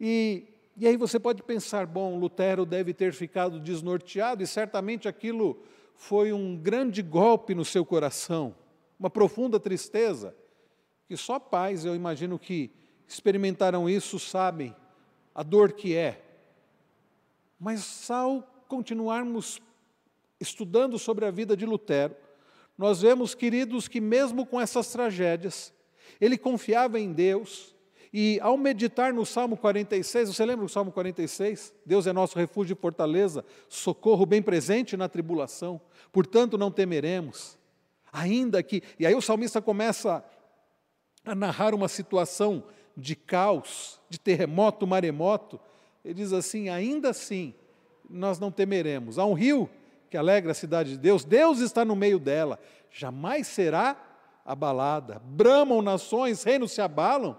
[0.00, 0.44] E,
[0.76, 5.58] e aí você pode pensar, bom, Lutero deve ter ficado desnorteado, e certamente aquilo
[5.96, 8.54] foi um grande golpe no seu coração
[8.98, 10.34] uma profunda tristeza,
[11.06, 12.70] que só pais, eu imagino que
[13.06, 14.74] experimentaram isso, sabem
[15.34, 16.22] a dor que é.
[17.58, 19.60] Mas ao continuarmos
[20.40, 22.16] estudando sobre a vida de Lutero,
[22.76, 25.72] nós vemos, queridos, que mesmo com essas tragédias,
[26.20, 27.74] ele confiava em Deus
[28.16, 31.74] E ao meditar no Salmo 46, você lembra do Salmo 46?
[31.84, 35.80] Deus é nosso refúgio e fortaleza, socorro bem presente na tribulação,
[36.12, 37.58] portanto não temeremos.
[38.12, 38.84] Ainda que.
[39.00, 40.24] E aí o salmista começa
[41.24, 42.62] a narrar uma situação
[42.96, 45.58] de caos, de terremoto, maremoto.
[46.04, 47.52] Ele diz assim: ainda assim,
[48.08, 49.18] nós não temeremos.
[49.18, 49.68] Há um rio
[50.14, 54.00] que alegra a cidade de Deus, Deus está no meio dela, jamais será
[54.44, 55.18] abalada.
[55.18, 57.36] Bramam nações, reinos se abalam,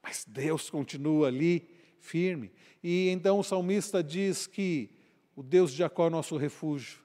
[0.00, 1.68] mas Deus continua ali
[1.98, 2.52] firme.
[2.80, 4.88] E então o salmista diz que
[5.34, 7.00] o Deus de Jacó é o nosso refúgio.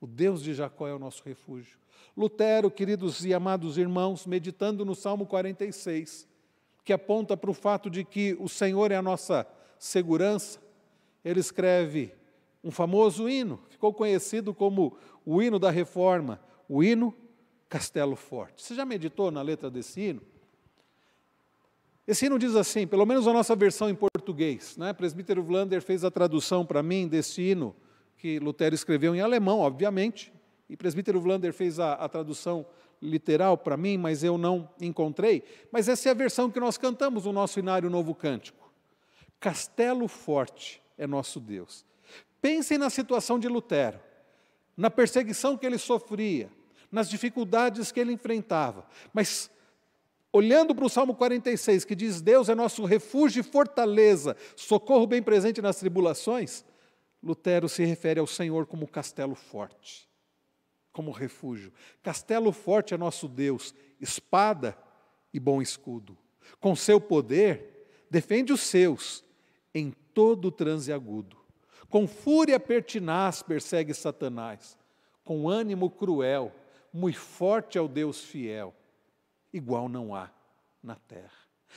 [0.00, 1.78] O Deus de Jacó é o nosso refúgio.
[2.16, 6.26] Lutero, queridos e amados irmãos, meditando no Salmo 46,
[6.82, 9.46] que aponta para o fato de que o Senhor é a nossa
[9.78, 10.58] segurança,
[11.22, 12.23] ele escreve
[12.64, 17.14] um famoso hino, ficou conhecido como o hino da reforma, o hino
[17.68, 18.62] Castelo Forte.
[18.62, 20.22] Você já meditou na letra desse hino?
[22.06, 24.92] Esse hino diz assim, pelo menos a nossa versão em português, né?
[24.92, 27.76] Presbítero Vlander fez a tradução para mim desse hino
[28.16, 30.32] que Lutero escreveu em alemão, obviamente,
[30.68, 32.64] e presbítero Vlander fez a, a tradução
[33.00, 35.42] literal para mim, mas eu não encontrei.
[35.70, 38.72] Mas essa é a versão que nós cantamos no nosso inário Novo Cântico.
[39.38, 41.84] Castelo Forte é nosso Deus.
[42.44, 43.98] Pensem na situação de Lutero,
[44.76, 46.52] na perseguição que ele sofria,
[46.92, 48.86] nas dificuldades que ele enfrentava.
[49.14, 49.50] Mas,
[50.30, 55.22] olhando para o Salmo 46, que diz: Deus é nosso refúgio e fortaleza, socorro bem
[55.22, 56.66] presente nas tribulações,
[57.22, 60.06] Lutero se refere ao Senhor como castelo forte,
[60.92, 61.72] como refúgio.
[62.02, 64.76] Castelo forte é nosso Deus, espada
[65.32, 66.14] e bom escudo.
[66.60, 69.24] Com seu poder, defende os seus
[69.74, 71.42] em todo transe agudo.
[71.94, 74.76] Com fúria pertinaz persegue Satanás,
[75.22, 76.50] com ânimo cruel,
[76.92, 78.74] muito forte é o Deus fiel,
[79.52, 80.28] igual não há
[80.82, 81.30] na terra.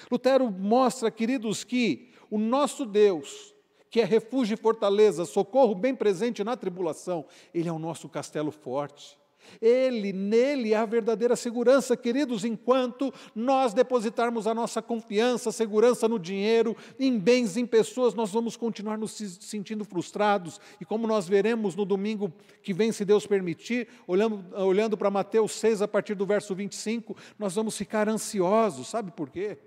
[0.09, 3.53] Lutero mostra, queridos, que o nosso Deus,
[3.91, 8.49] que é refúgio e fortaleza, socorro bem presente na tribulação, ele é o nosso castelo
[8.49, 9.19] forte.
[9.61, 16.75] Ele, nele, há verdadeira segurança, queridos, enquanto nós depositarmos a nossa confiança, segurança no dinheiro,
[16.99, 20.59] em bens, em pessoas, nós vamos continuar nos sentindo frustrados.
[20.79, 22.31] E como nós veremos no domingo
[22.61, 27.15] que vem, se Deus permitir, olhando, olhando para Mateus 6, a partir do verso 25,
[27.37, 28.87] nós vamos ficar ansiosos.
[28.87, 29.57] Sabe por quê?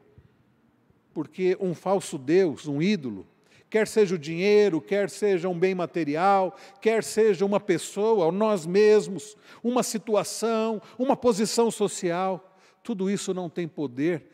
[1.12, 3.26] Porque um falso Deus, um ídolo,
[3.70, 9.36] quer seja o dinheiro, quer seja um bem material, quer seja uma pessoa, nós mesmos,
[9.62, 14.26] uma situação, uma posição social, tudo isso não tem poder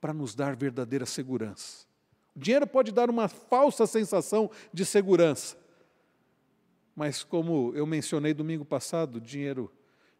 [0.00, 1.84] para nos dar verdadeira segurança.
[2.34, 5.56] O dinheiro pode dar uma falsa sensação de segurança,
[6.94, 9.70] mas como eu mencionei domingo passado, dinheiro,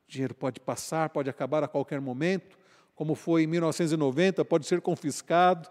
[0.09, 2.59] dinheiro pode passar, pode acabar a qualquer momento,
[2.97, 5.69] como foi em 1990, pode ser confiscado,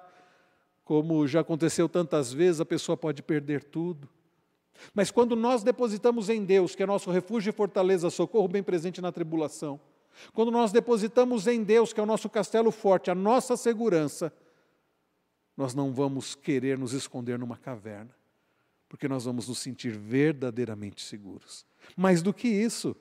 [0.85, 4.07] como já aconteceu tantas vezes, a pessoa pode perder tudo.
[4.93, 9.01] Mas quando nós depositamos em Deus, que é nosso refúgio e fortaleza, socorro bem presente
[9.01, 9.81] na tribulação,
[10.31, 14.31] quando nós depositamos em Deus, que é o nosso castelo forte, a nossa segurança,
[15.57, 18.15] nós não vamos querer nos esconder numa caverna,
[18.87, 21.65] porque nós vamos nos sentir verdadeiramente seguros.
[21.97, 22.95] Mais do que isso,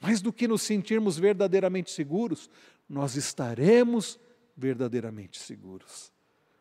[0.00, 2.50] mais do que nos sentirmos verdadeiramente seguros,
[2.88, 4.18] nós estaremos
[4.56, 6.10] verdadeiramente seguros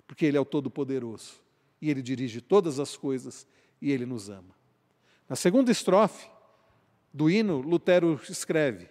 [0.08, 1.34] porque Ele é o Todo-Poderoso
[1.82, 3.46] e Ele dirige todas as coisas
[3.82, 4.56] e Ele nos ama.
[5.30, 6.28] Na segunda estrofe
[7.14, 8.90] do hino, Lutero escreve: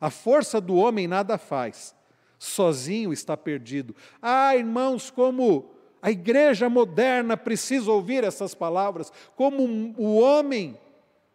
[0.00, 1.94] A força do homem nada faz,
[2.38, 3.94] sozinho está perdido.
[4.20, 10.78] Ah, irmãos, como a igreja moderna precisa ouvir essas palavras, como o homem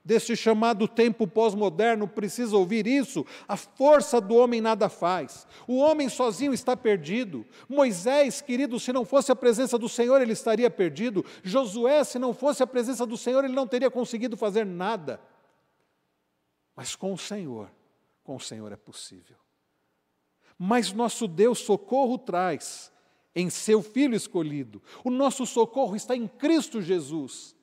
[0.07, 3.25] deste chamado tempo pós-moderno precisa ouvir isso.
[3.45, 5.45] A força do homem nada faz.
[5.67, 7.45] O homem sozinho está perdido.
[7.67, 11.25] Moisés, querido, se não fosse a presença do Senhor, ele estaria perdido.
[11.43, 15.19] Josué, se não fosse a presença do Senhor, ele não teria conseguido fazer nada.
[16.73, 17.69] Mas com o Senhor,
[18.23, 19.35] com o Senhor é possível.
[20.57, 22.93] Mas nosso Deus socorro traz
[23.35, 24.81] em seu Filho escolhido.
[25.03, 27.53] O nosso socorro está em Cristo Jesus.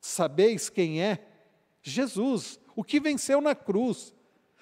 [0.00, 1.30] Sabeis quem é?
[1.84, 4.12] Jesus, o que venceu na cruz,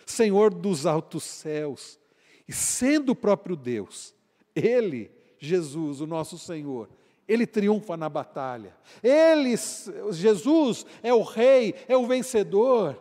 [0.04, 1.98] Senhor dos altos céus,
[2.46, 4.14] e sendo o próprio Deus,
[4.54, 6.90] Ele, Jesus, o nosso Senhor,
[7.26, 8.76] ele triunfa na batalha.
[9.02, 9.54] Ele,
[10.10, 13.00] Jesus, é o rei, é o vencedor.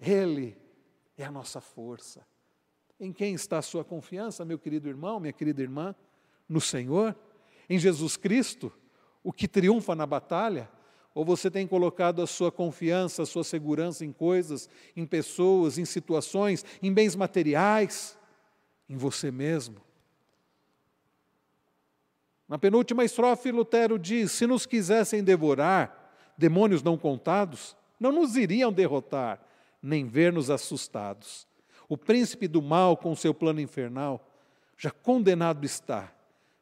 [0.00, 0.56] Ele
[1.16, 2.26] é a nossa força.
[2.98, 5.94] Em quem está a sua confiança, meu querido irmão, minha querida irmã?
[6.48, 7.14] No Senhor?
[7.68, 8.72] Em Jesus Cristo,
[9.22, 10.70] o que triunfa na batalha?
[11.14, 15.84] Ou você tem colocado a sua confiança, a sua segurança em coisas, em pessoas, em
[15.84, 18.18] situações, em bens materiais,
[18.88, 19.76] em você mesmo?
[22.48, 28.72] Na penúltima estrofe, Lutero diz: Se nos quisessem devorar, demônios não contados, não nos iriam
[28.72, 29.40] derrotar,
[29.80, 31.46] nem ver-nos assustados.
[31.88, 34.28] O príncipe do mal, com seu plano infernal,
[34.76, 36.12] já condenado está,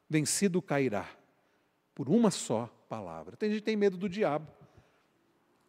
[0.07, 1.09] vencido cairá,
[1.95, 3.35] por uma só palavra.
[3.35, 4.47] Tem gente que tem medo do diabo.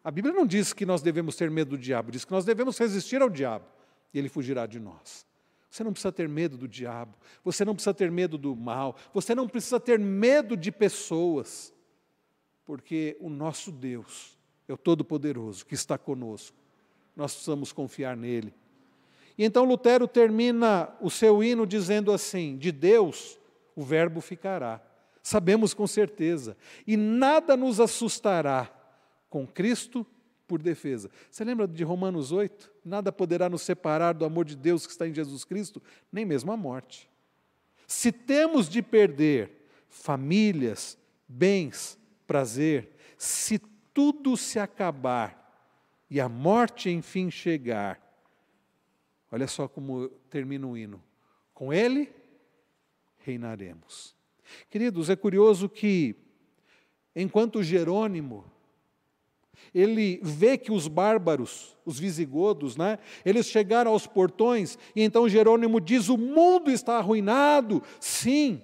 [0.03, 2.77] A Bíblia não diz que nós devemos ter medo do diabo, diz que nós devemos
[2.77, 3.65] resistir ao diabo
[4.13, 5.25] e ele fugirá de nós.
[5.67, 9.33] Você não precisa ter medo do diabo, você não precisa ter medo do mal, você
[9.33, 11.73] não precisa ter medo de pessoas,
[12.63, 16.55] porque o nosso Deus é o Todo-Poderoso que está conosco.
[17.15, 18.53] Nós precisamos confiar nele.
[19.35, 23.39] E então Lutero termina o seu hino dizendo assim: de Deus
[23.75, 24.79] o Verbo ficará.
[25.25, 26.55] Sabemos com certeza,
[26.85, 28.71] e nada nos assustará
[29.27, 30.05] com Cristo
[30.47, 31.09] por defesa.
[31.31, 32.71] Você lembra de Romanos 8?
[32.85, 36.51] Nada poderá nos separar do amor de Deus que está em Jesus Cristo, nem mesmo
[36.51, 37.09] a morte.
[37.87, 40.95] Se temos de perder famílias,
[41.27, 41.97] bens,
[42.27, 43.57] prazer, se
[43.95, 45.59] tudo se acabar
[46.07, 47.99] e a morte enfim chegar,
[49.31, 51.03] olha só como termina o hino:
[51.51, 52.13] com Ele
[53.17, 54.15] reinaremos.
[54.69, 56.15] Queridos, é curioso que,
[57.15, 58.45] enquanto Jerônimo
[59.73, 65.79] ele vê que os bárbaros, os visigodos, né, eles chegaram aos portões, e então Jerônimo
[65.79, 68.61] diz: o mundo está arruinado, sim.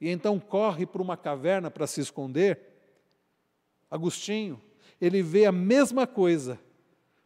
[0.00, 2.60] E então corre para uma caverna para se esconder.
[3.90, 4.60] Agostinho,
[5.00, 6.58] ele vê a mesma coisa,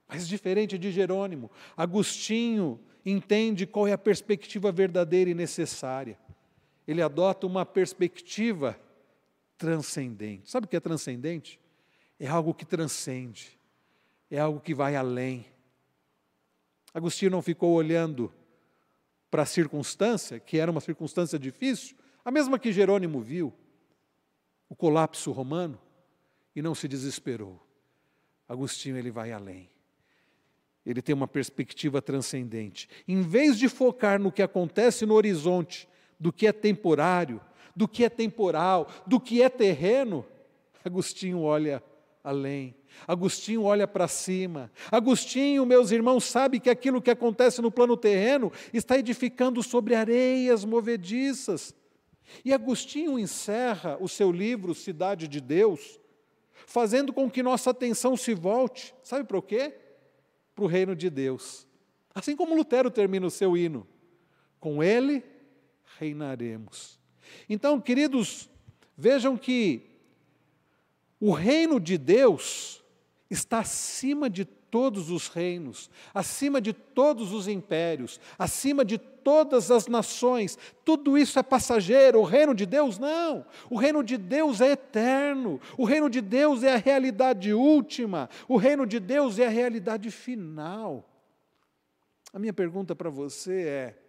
[0.09, 1.51] mas diferente de Jerônimo.
[1.77, 6.19] Agostinho entende qual é a perspectiva verdadeira e necessária.
[6.87, 8.79] Ele adota uma perspectiva
[9.57, 10.51] transcendente.
[10.51, 11.61] Sabe o que é transcendente?
[12.23, 13.59] é algo que transcende,
[14.31, 15.45] é algo que vai além.
[16.95, 18.33] Agostinho não ficou olhando
[19.29, 23.53] para a circunstância, que era uma circunstância difícil, a mesma que Jerônimo viu,
[24.69, 25.81] o colapso romano,
[26.55, 27.61] e não se desesperou.
[28.49, 29.69] Agostinho ele vai além.
[30.87, 32.89] Ele tem uma perspectiva transcendente.
[33.09, 35.89] Em vez de focar no que acontece no horizonte,
[36.23, 37.41] do que é temporário,
[37.75, 40.25] do que é temporal, do que é terreno,
[40.85, 41.83] Agostinho olha
[42.23, 42.77] além.
[43.09, 44.71] Agostinho olha para cima.
[44.89, 50.65] Agostinho, meus irmãos, sabe que aquilo que acontece no plano terreno está edificando sobre areias
[50.65, 51.75] movediças.
[52.45, 55.99] E Agostinho encerra o seu livro Cidade de Deus,
[56.67, 59.75] fazendo com que nossa atenção se volte, sabe para o quê?
[60.55, 61.67] Para o reino de Deus.
[62.15, 63.85] Assim como Lutero termina o seu hino,
[64.61, 65.32] com ele
[65.99, 66.99] reinaremos.
[67.49, 68.49] Então, queridos,
[68.97, 69.91] vejam que
[71.21, 72.83] o reino de Deus
[73.31, 79.87] está acima de todos os reinos, acima de todos os impérios, acima de todas as
[79.87, 80.59] nações.
[80.85, 82.21] Tudo isso é passageiro.
[82.21, 83.45] O reino de Deus não.
[83.71, 85.61] O reino de Deus é eterno.
[85.77, 88.31] O reino de Deus é a realidade última.
[88.49, 91.09] O reino de Deus é a realidade final.
[92.33, 94.02] A minha pergunta para você é: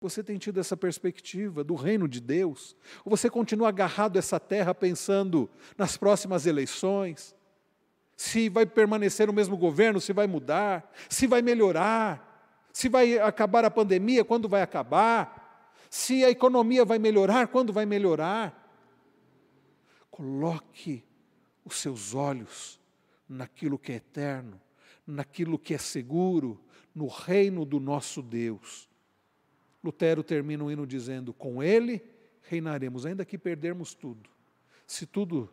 [0.00, 2.76] você tem tido essa perspectiva do reino de Deus?
[3.04, 7.34] Ou você continua agarrado a essa terra pensando nas próximas eleições?
[8.16, 13.64] Se vai permanecer o mesmo governo, se vai mudar, se vai melhorar, se vai acabar
[13.64, 18.66] a pandemia, quando vai acabar, se a economia vai melhorar, quando vai melhorar?
[20.10, 21.04] Coloque
[21.64, 22.80] os seus olhos
[23.28, 24.60] naquilo que é eterno,
[25.06, 26.60] naquilo que é seguro,
[26.94, 28.87] no reino do nosso Deus
[29.82, 32.02] Lutero termina o hino dizendo: Com ele
[32.42, 34.30] reinaremos, ainda que perdermos tudo.
[34.86, 35.50] Se tudo,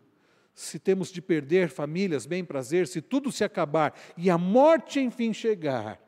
[0.53, 5.33] se temos de perder famílias, bem prazer, se tudo se acabar e a morte enfim
[5.33, 6.01] chegar,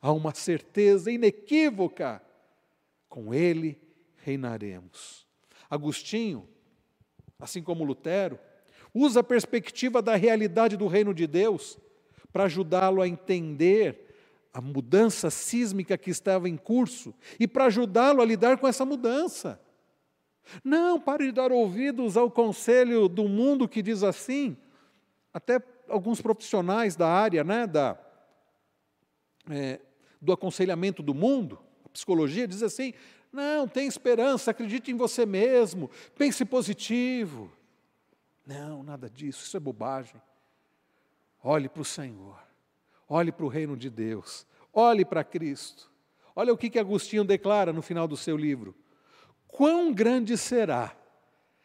[0.00, 2.22] há uma certeza inequívoca:
[3.08, 3.80] com ele
[4.16, 5.26] reinaremos.
[5.68, 6.48] Agostinho,
[7.38, 8.38] assim como Lutero,
[8.92, 11.78] usa a perspectiva da realidade do reino de Deus
[12.32, 14.09] para ajudá-lo a entender
[14.52, 19.60] a mudança sísmica que estava em curso e para ajudá-lo a lidar com essa mudança.
[20.64, 24.56] Não, pare de dar ouvidos ao conselho do mundo que diz assim,
[25.32, 27.98] até alguns profissionais da área né, da,
[29.48, 29.80] é,
[30.20, 32.92] do aconselhamento do mundo, a psicologia, diz assim:
[33.32, 37.52] não, tem esperança, acredite em você mesmo, pense positivo.
[38.44, 40.20] Não, nada disso, isso é bobagem.
[41.42, 42.49] Olhe para o Senhor.
[43.12, 45.90] Olhe para o reino de Deus, olhe para Cristo.
[46.36, 48.72] Olha o que, que Agostinho declara no final do seu livro.
[49.48, 50.92] Quão grande será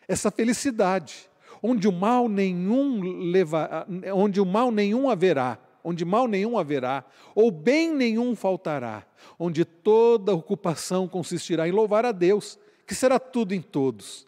[0.07, 1.29] essa felicidade,
[1.61, 7.51] onde o mal nenhum leva, onde o mal nenhum haverá, onde mal nenhum haverá, ou
[7.51, 9.05] bem nenhum faltará,
[9.37, 14.27] onde toda ocupação consistirá em louvar a Deus, que será tudo em todos.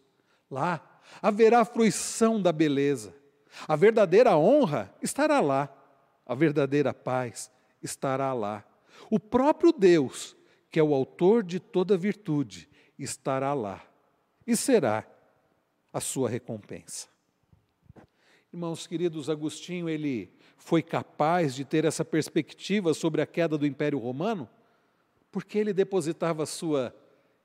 [0.51, 0.80] Lá
[1.20, 3.11] haverá fruição da beleza.
[3.68, 5.74] A verdadeira honra estará lá.
[6.28, 7.49] A verdadeira paz
[7.82, 8.65] estará lá.
[9.09, 10.36] O próprio Deus,
[10.69, 12.69] que é o autor de toda virtude,
[12.99, 13.82] estará lá.
[14.45, 15.07] E será
[15.93, 17.07] a sua recompensa.
[18.51, 23.99] Irmãos queridos, Agostinho, ele foi capaz de ter essa perspectiva sobre a queda do Império
[23.99, 24.49] Romano,
[25.32, 26.95] porque ele depositava sua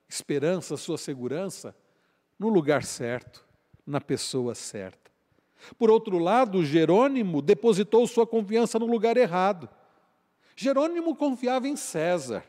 [0.09, 1.75] esperança, sua segurança
[2.39, 3.45] no lugar certo,
[3.87, 5.02] na pessoa certa.
[5.79, 9.69] Por outro lado, Jerônimo depositou sua confiança no lugar errado.
[10.57, 12.45] Jerônimo confiava em César,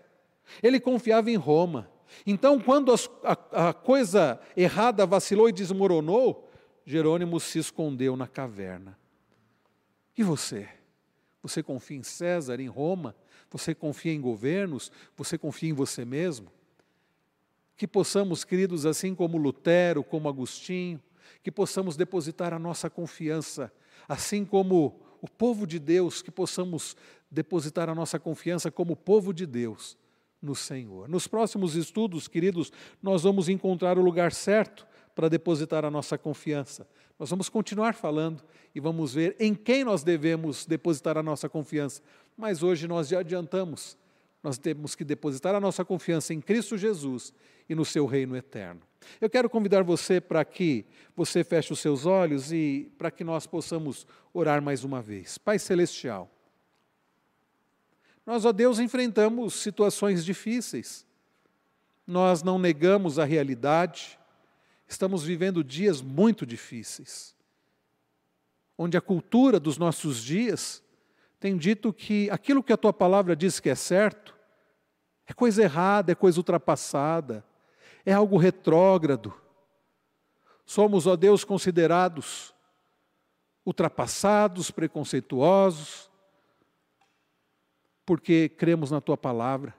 [0.62, 1.90] ele confiava em Roma.
[2.26, 2.94] Então, quando
[3.24, 6.50] a, a coisa errada vacilou e desmoronou,
[6.86, 8.98] Jerônimo se escondeu na caverna.
[10.18, 10.68] E você?
[11.42, 13.16] Você confia em César, em Roma?
[13.50, 14.92] Você confia em governos?
[15.16, 16.52] Você confia em você mesmo?
[17.76, 21.02] Que possamos, queridos, assim como Lutero, como Agostinho,
[21.44, 23.72] que possamos depositar a nossa confiança,
[24.08, 26.96] assim como o povo de Deus, que possamos
[27.30, 29.98] depositar a nossa confiança como povo de Deus
[30.42, 31.08] no Senhor.
[31.08, 32.72] Nos próximos estudos, queridos,
[33.02, 36.88] nós vamos encontrar o lugar certo para depositar a nossa confiança.
[37.20, 42.02] Nós vamos continuar falando e vamos ver em quem nós devemos depositar a nossa confiança.
[42.36, 43.98] Mas hoje nós já adiantamos.
[44.44, 47.34] Nós temos que depositar a nossa confiança em Cristo Jesus
[47.70, 48.82] e no seu reino eterno.
[49.22, 50.86] Eu quero convidar você para que
[51.16, 55.38] você feche os seus olhos e para que nós possamos orar mais uma vez.
[55.38, 56.30] Pai Celestial,
[58.26, 61.06] nós, ó Deus, enfrentamos situações difíceis.
[62.06, 64.20] Nós não negamos a realidade,
[64.88, 67.34] estamos vivendo dias muito difíceis,
[68.78, 70.84] onde a cultura dos nossos dias
[71.40, 74.33] tem dito que aquilo que a tua palavra diz que é certo
[75.28, 77.46] é coisa errada, é coisa ultrapassada,
[78.06, 79.34] é algo retrógrado.
[80.66, 82.54] Somos, ó Deus, considerados
[83.66, 86.12] ultrapassados, preconceituosos,
[88.06, 89.74] porque cremos na tua palavra.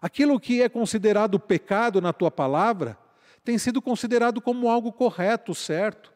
[0.00, 2.98] Aquilo que é considerado pecado na tua palavra
[3.44, 6.10] tem sido considerado como algo correto, certo.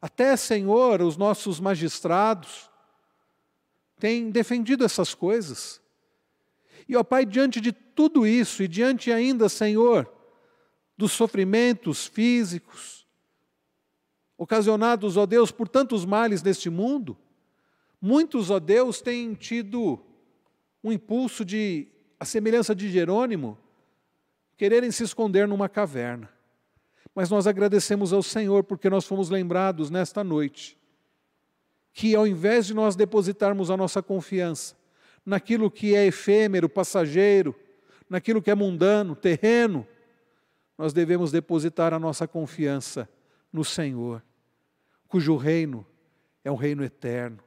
[0.00, 2.71] Até, Senhor, os nossos magistrados
[4.02, 5.80] têm defendido essas coisas.
[6.88, 10.12] E, ó Pai, diante de tudo isso e diante ainda, Senhor,
[10.98, 13.06] dos sofrimentos físicos
[14.36, 17.16] ocasionados, ó Deus, por tantos males neste mundo,
[18.00, 20.04] muitos, ó Deus, têm tido
[20.82, 21.86] um impulso de
[22.18, 23.56] a semelhança de Jerônimo,
[24.56, 26.28] quererem se esconder numa caverna.
[27.14, 30.76] Mas nós agradecemos ao Senhor porque nós fomos lembrados nesta noite
[31.92, 34.76] que, ao invés de nós depositarmos a nossa confiança
[35.24, 37.54] naquilo que é efêmero, passageiro,
[38.08, 39.86] naquilo que é mundano, terreno,
[40.76, 43.08] nós devemos depositar a nossa confiança
[43.52, 44.22] no Senhor,
[45.06, 45.86] cujo reino
[46.42, 47.38] é um reino eterno.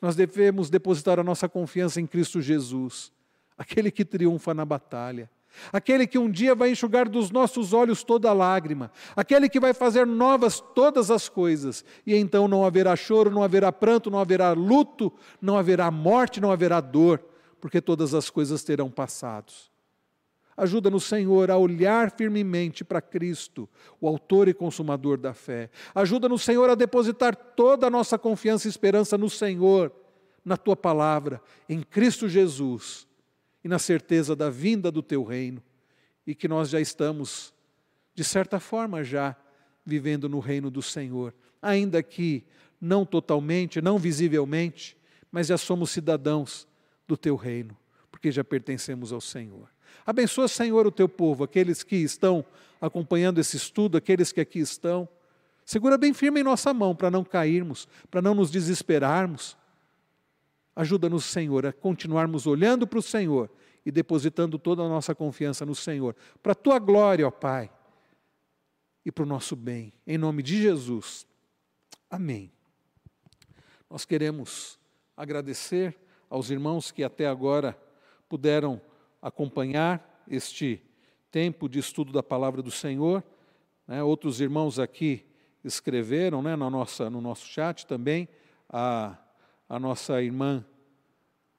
[0.00, 3.12] Nós devemos depositar a nossa confiança em Cristo Jesus
[3.60, 5.30] aquele que triunfa na batalha,
[5.72, 10.06] aquele que um dia vai enxugar dos nossos olhos toda lágrima, aquele que vai fazer
[10.06, 15.12] novas todas as coisas, e então não haverá choro, não haverá pranto, não haverá luto,
[15.40, 17.22] não haverá morte, não haverá dor,
[17.60, 19.52] porque todas as coisas terão passado.
[20.56, 23.68] Ajuda-nos, Senhor, a olhar firmemente para Cristo,
[24.00, 25.70] o Autor e Consumador da fé.
[25.94, 29.90] Ajuda-nos, Senhor, a depositar toda a nossa confiança e esperança no Senhor,
[30.44, 33.08] na Tua palavra, em Cristo Jesus
[33.62, 35.62] e na certeza da vinda do teu reino,
[36.26, 37.52] e que nós já estamos,
[38.14, 39.36] de certa forma, já
[39.84, 42.44] vivendo no reino do Senhor, ainda que
[42.80, 44.96] não totalmente, não visivelmente,
[45.30, 46.66] mas já somos cidadãos
[47.06, 47.76] do teu reino,
[48.10, 49.68] porque já pertencemos ao Senhor.
[50.06, 52.44] Abençoa, Senhor, o teu povo, aqueles que estão
[52.80, 55.08] acompanhando esse estudo, aqueles que aqui estão.
[55.64, 59.56] Segura bem firme em nossa mão para não cairmos, para não nos desesperarmos,
[60.74, 63.50] Ajuda-nos, Senhor, a continuarmos olhando para o Senhor
[63.84, 67.70] e depositando toda a nossa confiança no Senhor, para a tua glória, ó Pai,
[69.04, 69.92] e para o nosso bem.
[70.06, 71.26] Em nome de Jesus.
[72.10, 72.52] Amém.
[73.88, 74.78] Nós queremos
[75.16, 75.96] agradecer
[76.28, 77.76] aos irmãos que até agora
[78.28, 78.80] puderam
[79.20, 80.82] acompanhar este
[81.30, 83.24] tempo de estudo da palavra do Senhor.
[83.86, 84.02] Né?
[84.02, 85.26] Outros irmãos aqui
[85.64, 88.28] escreveram né, na nossa, no nosso chat também.
[88.68, 89.18] A
[89.70, 90.64] a nossa irmã,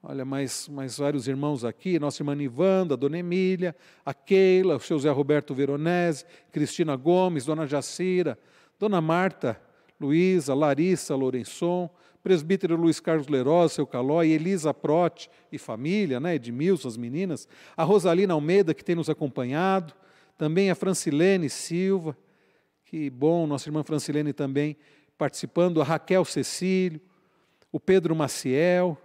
[0.04, 3.74] olha, mais, mais vários irmãos aqui, nossa irmã Nivanda, Dona Emília,
[4.06, 8.38] a Keila, o seu Zé Roberto Veronese, Cristina Gomes, Dona Jacira,
[8.78, 9.62] Dona Marta,
[9.98, 11.90] Luísa, Larissa Lourençon,
[12.22, 17.48] presbítero Luiz Carlos Lerosa, seu Calói, Elisa Prote e família, né, Edmilson, as meninas,
[17.78, 19.94] a Rosalina Almeida, que tem nos acompanhado,
[20.38, 22.18] também a Francilene Silva,
[22.84, 24.76] que bom, nossa irmã Francilene também
[25.18, 27.00] participando, a Raquel Cecílio,
[27.72, 28.98] o Pedro Maciel,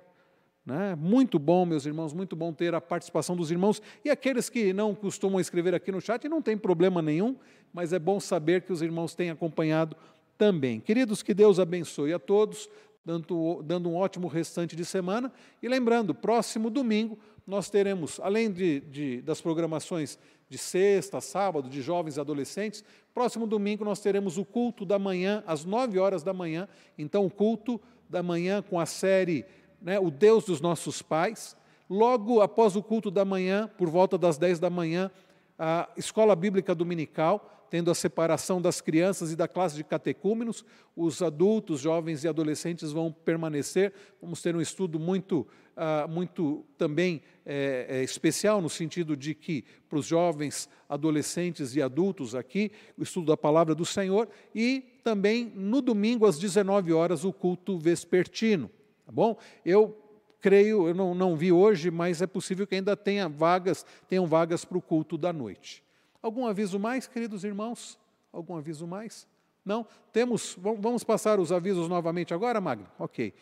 [0.66, 0.96] né?
[0.96, 4.96] Muito bom, meus irmãos, muito bom ter a participação dos irmãos e aqueles que não
[4.96, 7.36] costumam escrever aqui no chat, não tem problema nenhum,
[7.72, 9.96] mas é bom saber que os irmãos têm acompanhado
[10.36, 10.80] também.
[10.80, 12.68] Queridos, que Deus abençoe a todos,
[13.04, 15.32] dando, dando um ótimo restante de semana.
[15.62, 21.80] E lembrando, próximo domingo nós teremos, além de, de, das programações de sexta, sábado, de
[21.80, 26.32] jovens e adolescentes, próximo domingo nós teremos o culto da manhã, às nove horas da
[26.32, 26.68] manhã.
[26.98, 29.44] Então, o culto da manhã com a série
[29.80, 31.56] né, O Deus dos Nossos Pais.
[31.88, 35.10] Logo após o culto da manhã, por volta das dez da manhã,
[35.58, 40.64] a escola bíblica dominical tendo a separação das crianças e da classe de catecúmenos,
[40.94, 43.92] os adultos, jovens e adolescentes vão permanecer.
[44.20, 45.46] Vamos ter um estudo muito,
[45.76, 51.82] uh, muito também é, é, especial, no sentido de que para os jovens, adolescentes e
[51.82, 57.24] adultos aqui, o estudo da palavra do Senhor, e também no domingo, às 19 horas,
[57.24, 58.70] o culto vespertino.
[59.04, 59.36] Tá bom?
[59.64, 59.96] Eu
[60.40, 64.64] creio, eu não, não vi hoje, mas é possível que ainda tenha vagas, tenham vagas
[64.64, 65.85] para o culto da noite.
[66.26, 67.96] Algum aviso mais, queridos irmãos?
[68.32, 69.28] Algum aviso mais?
[69.64, 69.86] Não?
[70.12, 72.88] Temos, vamos passar os avisos novamente agora, Magno?
[72.98, 73.32] Ok.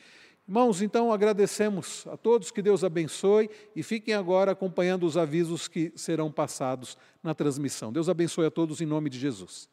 [0.46, 5.94] Irmãos, então agradecemos a todos, que Deus abençoe e fiquem agora acompanhando os avisos que
[5.96, 7.90] serão passados na transmissão.
[7.90, 9.66] Deus abençoe a todos em nome de Jesus.